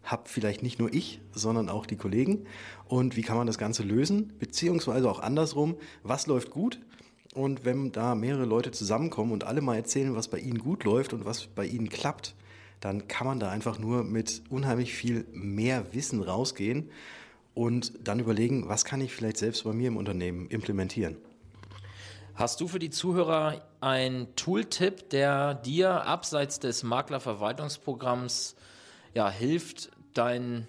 habe 0.04 0.22
vielleicht 0.26 0.62
nicht 0.62 0.78
nur 0.78 0.92
ich, 0.92 1.20
sondern 1.32 1.68
auch 1.68 1.86
die 1.86 1.96
Kollegen 1.96 2.46
und 2.86 3.16
wie 3.16 3.22
kann 3.22 3.36
man 3.36 3.46
das 3.46 3.58
Ganze 3.58 3.82
lösen, 3.82 4.32
beziehungsweise 4.38 5.10
auch 5.10 5.20
andersrum, 5.20 5.76
was 6.02 6.26
läuft 6.26 6.50
gut 6.50 6.80
und 7.34 7.64
wenn 7.64 7.92
da 7.92 8.14
mehrere 8.14 8.44
Leute 8.44 8.72
zusammenkommen 8.72 9.32
und 9.32 9.44
alle 9.44 9.60
mal 9.60 9.76
erzählen, 9.76 10.14
was 10.14 10.28
bei 10.28 10.38
ihnen 10.38 10.58
gut 10.58 10.84
läuft 10.84 11.12
und 11.12 11.24
was 11.24 11.46
bei 11.46 11.64
ihnen 11.64 11.88
klappt, 11.88 12.34
dann 12.80 13.08
kann 13.08 13.26
man 13.26 13.40
da 13.40 13.50
einfach 13.50 13.78
nur 13.78 14.04
mit 14.04 14.42
unheimlich 14.50 14.92
viel 14.92 15.24
mehr 15.32 15.94
Wissen 15.94 16.22
rausgehen 16.22 16.90
und 17.54 17.92
dann 18.02 18.18
überlegen, 18.18 18.68
was 18.68 18.84
kann 18.84 19.00
ich 19.00 19.14
vielleicht 19.14 19.36
selbst 19.36 19.64
bei 19.64 19.72
mir 19.72 19.88
im 19.88 19.96
Unternehmen 19.96 20.48
implementieren. 20.48 21.16
Hast 22.34 22.60
du 22.60 22.68
für 22.68 22.78
die 22.78 22.90
Zuhörer 22.90 23.62
einen 23.80 24.34
Tooltip, 24.36 25.10
der 25.10 25.54
dir 25.54 26.06
abseits 26.06 26.58
des 26.58 26.82
Maklerverwaltungsprogramms 26.82 28.56
ja, 29.14 29.30
hilft, 29.30 29.90
dein, 30.14 30.66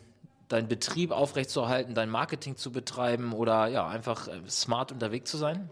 dein 0.50 0.68
Betrieb 0.68 1.12
aufrechtzuerhalten, 1.12 1.96
dein 1.96 2.10
Marketing 2.10 2.58
zu 2.58 2.72
betreiben 2.72 3.32
oder 3.32 3.68
ja, 3.68 3.88
einfach 3.88 4.28
äh, 4.28 4.42
smart 4.50 4.92
unterwegs 4.92 5.32
zu 5.32 5.38
sein? 5.38 5.70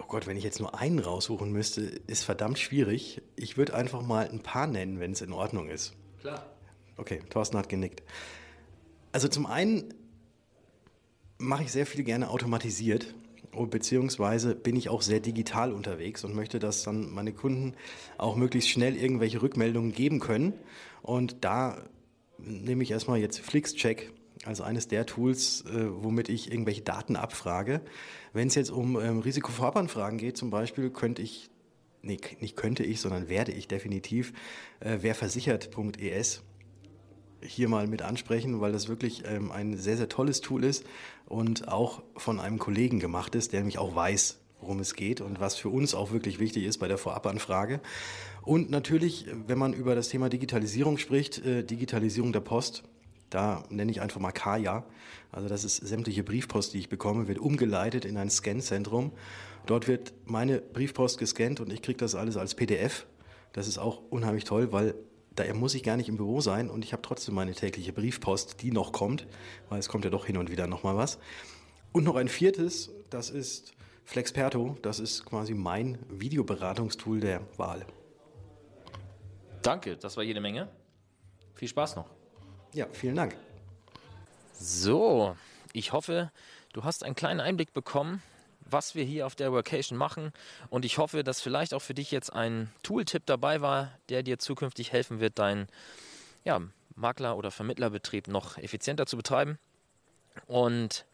Oh 0.00 0.06
Gott, 0.08 0.26
wenn 0.26 0.36
ich 0.36 0.44
jetzt 0.44 0.60
nur 0.60 0.78
einen 0.78 0.98
raussuchen 0.98 1.52
müsste, 1.52 1.82
ist 1.82 2.24
verdammt 2.24 2.58
schwierig. 2.58 3.22
Ich 3.36 3.56
würde 3.56 3.74
einfach 3.74 4.02
mal 4.02 4.28
ein 4.28 4.40
paar 4.40 4.66
nennen, 4.66 4.98
wenn 4.98 5.12
es 5.12 5.20
in 5.20 5.32
Ordnung 5.32 5.68
ist. 5.68 5.92
Klar. 6.20 6.46
Okay, 6.96 7.20
Thorsten 7.28 7.58
hat 7.58 7.68
genickt. 7.68 8.02
Also 9.12 9.28
zum 9.28 9.46
einen 9.46 9.92
mache 11.38 11.64
ich 11.64 11.72
sehr 11.72 11.86
viel 11.86 12.04
gerne 12.04 12.30
automatisiert, 12.30 13.14
beziehungsweise 13.52 14.54
bin 14.54 14.76
ich 14.76 14.88
auch 14.88 15.02
sehr 15.02 15.20
digital 15.20 15.72
unterwegs 15.72 16.24
und 16.24 16.34
möchte, 16.34 16.58
dass 16.58 16.82
dann 16.82 17.10
meine 17.10 17.32
Kunden 17.32 17.74
auch 18.18 18.36
möglichst 18.36 18.70
schnell 18.70 18.96
irgendwelche 18.96 19.42
Rückmeldungen 19.42 19.92
geben 19.92 20.20
können. 20.20 20.54
Und 21.02 21.44
da 21.44 21.82
nehme 22.38 22.82
ich 22.82 22.90
erstmal 22.90 23.18
jetzt 23.18 23.40
FlixCheck 23.40 24.12
als 24.44 24.60
eines 24.60 24.88
der 24.88 25.06
Tools, 25.06 25.64
äh, 25.66 25.86
womit 25.90 26.28
ich 26.28 26.50
irgendwelche 26.50 26.82
Daten 26.82 27.16
abfrage. 27.16 27.80
Wenn 28.32 28.48
es 28.48 28.54
jetzt 28.54 28.70
um 28.70 28.98
ähm, 29.00 29.20
Risikovorabanfragen 29.20 30.18
geht, 30.18 30.36
zum 30.36 30.50
Beispiel, 30.50 30.90
könnte 30.90 31.22
ich, 31.22 31.50
nee, 32.02 32.18
nicht 32.40 32.56
könnte 32.56 32.82
ich, 32.82 33.00
sondern 33.00 33.28
werde 33.28 33.52
ich 33.52 33.68
definitiv 33.68 34.32
äh, 34.80 35.02
werversichert.es 35.02 36.42
hier 37.42 37.68
mal 37.68 37.86
mit 37.86 38.02
ansprechen, 38.02 38.60
weil 38.60 38.72
das 38.72 38.88
wirklich 38.88 39.24
ähm, 39.26 39.50
ein 39.50 39.76
sehr, 39.76 39.96
sehr 39.96 40.08
tolles 40.08 40.40
Tool 40.40 40.64
ist 40.64 40.84
und 41.26 41.68
auch 41.68 42.02
von 42.16 42.40
einem 42.40 42.58
Kollegen 42.58 42.98
gemacht 42.98 43.34
ist, 43.34 43.52
der 43.52 43.60
nämlich 43.60 43.78
auch 43.78 43.94
weiß, 43.94 44.38
worum 44.60 44.80
es 44.80 44.94
geht 44.94 45.20
und 45.20 45.40
was 45.40 45.56
für 45.56 45.70
uns 45.70 45.94
auch 45.94 46.12
wirklich 46.12 46.38
wichtig 46.38 46.64
ist 46.64 46.78
bei 46.78 46.88
der 46.88 46.98
Vorabanfrage. 46.98 47.80
Und 48.42 48.70
natürlich, 48.70 49.26
wenn 49.46 49.58
man 49.58 49.72
über 49.72 49.94
das 49.94 50.08
Thema 50.08 50.28
Digitalisierung 50.28 50.98
spricht, 50.98 51.44
äh, 51.44 51.62
Digitalisierung 51.62 52.32
der 52.32 52.40
Post, 52.40 52.84
da 53.30 53.64
nenne 53.70 53.90
ich 53.90 54.00
einfach 54.00 54.20
mal 54.20 54.32
Kaya. 54.32 54.84
Also 55.32 55.48
das 55.48 55.64
ist 55.64 55.76
sämtliche 55.76 56.22
Briefpost, 56.22 56.74
die 56.74 56.78
ich 56.78 56.88
bekomme, 56.88 57.28
wird 57.28 57.38
umgeleitet 57.38 58.04
in 58.04 58.16
ein 58.16 58.28
Scanzentrum. 58.28 59.12
Dort 59.66 59.88
wird 59.88 60.12
meine 60.26 60.60
Briefpost 60.60 61.18
gescannt 61.18 61.60
und 61.60 61.72
ich 61.72 61.82
kriege 61.82 61.98
das 61.98 62.14
alles 62.14 62.36
als 62.36 62.54
PDF. 62.54 63.06
Das 63.52 63.68
ist 63.68 63.78
auch 63.78 64.02
unheimlich 64.10 64.44
toll, 64.44 64.72
weil 64.72 64.94
da 65.34 65.44
muss 65.54 65.74
ich 65.74 65.82
gar 65.82 65.96
nicht 65.96 66.08
im 66.08 66.16
Büro 66.16 66.40
sein 66.40 66.68
und 66.68 66.84
ich 66.84 66.92
habe 66.92 67.02
trotzdem 67.02 67.34
meine 67.34 67.54
tägliche 67.54 67.92
Briefpost, 67.92 68.62
die 68.62 68.72
noch 68.72 68.92
kommt, 68.92 69.26
weil 69.68 69.78
es 69.78 69.88
kommt 69.88 70.04
ja 70.04 70.10
doch 70.10 70.26
hin 70.26 70.36
und 70.36 70.50
wieder 70.50 70.66
noch 70.66 70.82
mal 70.82 70.96
was. 70.96 71.18
Und 71.92 72.04
noch 72.04 72.16
ein 72.16 72.28
viertes, 72.28 72.90
das 73.10 73.30
ist 73.30 73.72
Flexperto, 74.04 74.76
das 74.82 74.98
ist 74.98 75.24
quasi 75.24 75.54
mein 75.54 75.98
Videoberatungstool 76.08 77.20
der 77.20 77.42
Wahl. 77.56 77.86
Danke, 79.62 79.96
das 79.96 80.16
war 80.16 80.24
jede 80.24 80.40
Menge. 80.40 80.68
Viel 81.54 81.68
Spaß 81.68 81.96
noch. 81.96 82.19
Ja, 82.72 82.86
vielen 82.92 83.16
Dank. 83.16 83.36
So, 84.52 85.36
ich 85.72 85.92
hoffe, 85.92 86.30
du 86.72 86.84
hast 86.84 87.02
einen 87.02 87.16
kleinen 87.16 87.40
Einblick 87.40 87.72
bekommen, 87.72 88.22
was 88.60 88.94
wir 88.94 89.02
hier 89.04 89.26
auf 89.26 89.34
der 89.34 89.50
Workation 89.52 89.98
machen. 89.98 90.32
Und 90.68 90.84
ich 90.84 90.98
hoffe, 90.98 91.24
dass 91.24 91.40
vielleicht 91.40 91.74
auch 91.74 91.82
für 91.82 91.94
dich 91.94 92.12
jetzt 92.12 92.32
ein 92.32 92.72
Tooltip 92.84 93.26
dabei 93.26 93.60
war, 93.60 93.90
der 94.08 94.22
dir 94.22 94.38
zukünftig 94.38 94.92
helfen 94.92 95.18
wird, 95.18 95.40
deinen 95.40 95.66
ja, 96.44 96.60
Makler- 96.94 97.36
oder 97.36 97.50
Vermittlerbetrieb 97.50 98.28
noch 98.28 98.56
effizienter 98.56 99.06
zu 99.06 99.16
betreiben. 99.16 99.58
Und 100.46 101.06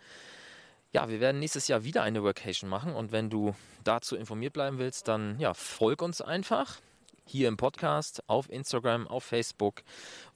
ja, 0.92 1.08
wir 1.08 1.20
werden 1.20 1.38
nächstes 1.38 1.68
Jahr 1.68 1.84
wieder 1.84 2.02
eine 2.02 2.22
Workation 2.22 2.68
machen. 2.68 2.94
Und 2.94 3.12
wenn 3.12 3.30
du 3.30 3.54
dazu 3.82 4.14
informiert 4.14 4.52
bleiben 4.52 4.78
willst, 4.78 5.08
dann 5.08 5.40
ja, 5.40 5.54
folg 5.54 6.02
uns 6.02 6.20
einfach 6.20 6.80
hier 7.24 7.48
im 7.48 7.56
Podcast, 7.56 8.22
auf 8.28 8.50
Instagram, 8.50 9.08
auf 9.08 9.24
Facebook. 9.24 9.82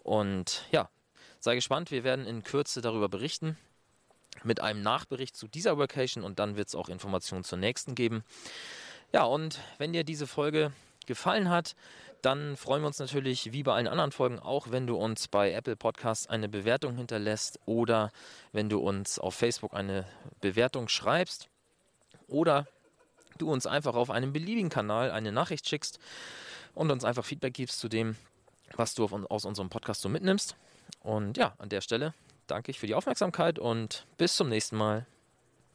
Und 0.02 0.64
ja, 0.70 0.88
sei 1.40 1.54
gespannt. 1.54 1.90
Wir 1.90 2.04
werden 2.04 2.26
in 2.26 2.44
Kürze 2.44 2.80
darüber 2.80 3.08
berichten 3.08 3.56
mit 4.44 4.60
einem 4.60 4.82
Nachbericht 4.82 5.36
zu 5.36 5.48
dieser 5.48 5.76
Workation 5.76 6.24
und 6.24 6.38
dann 6.38 6.56
wird 6.56 6.68
es 6.68 6.74
auch 6.74 6.88
Informationen 6.88 7.44
zur 7.44 7.58
nächsten 7.58 7.94
geben. 7.94 8.22
Ja, 9.12 9.24
und 9.24 9.60
wenn 9.78 9.92
dir 9.92 10.04
diese 10.04 10.26
Folge 10.26 10.72
gefallen 11.06 11.48
hat, 11.50 11.74
dann 12.22 12.56
freuen 12.56 12.82
wir 12.82 12.86
uns 12.86 12.98
natürlich 12.98 13.52
wie 13.52 13.62
bei 13.62 13.74
allen 13.74 13.88
anderen 13.88 14.12
Folgen 14.12 14.38
auch, 14.38 14.70
wenn 14.70 14.86
du 14.86 14.96
uns 14.96 15.26
bei 15.26 15.52
Apple 15.52 15.74
Podcasts 15.74 16.26
eine 16.26 16.48
Bewertung 16.48 16.96
hinterlässt 16.96 17.58
oder 17.64 18.12
wenn 18.52 18.68
du 18.68 18.78
uns 18.78 19.18
auf 19.18 19.34
Facebook 19.34 19.74
eine 19.74 20.06
Bewertung 20.40 20.88
schreibst 20.88 21.48
oder 22.28 22.66
du 23.38 23.50
uns 23.50 23.66
einfach 23.66 23.94
auf 23.94 24.10
einem 24.10 24.32
beliebigen 24.32 24.68
Kanal 24.68 25.10
eine 25.10 25.32
Nachricht 25.32 25.66
schickst 25.66 25.98
und 26.74 26.90
uns 26.90 27.04
einfach 27.04 27.24
Feedback 27.24 27.54
gibst 27.54 27.80
zu 27.80 27.88
dem, 27.88 28.16
was 28.76 28.94
du 28.94 29.06
aus 29.06 29.44
unserem 29.44 29.70
Podcast 29.70 30.02
so 30.02 30.08
mitnimmst. 30.08 30.56
Und 31.00 31.36
ja, 31.36 31.54
an 31.58 31.68
der 31.68 31.80
Stelle 31.80 32.14
danke 32.46 32.70
ich 32.70 32.80
für 32.80 32.86
die 32.86 32.94
Aufmerksamkeit 32.94 33.58
und 33.58 34.06
bis 34.16 34.36
zum 34.36 34.48
nächsten 34.48 34.76
Mal. 34.76 35.06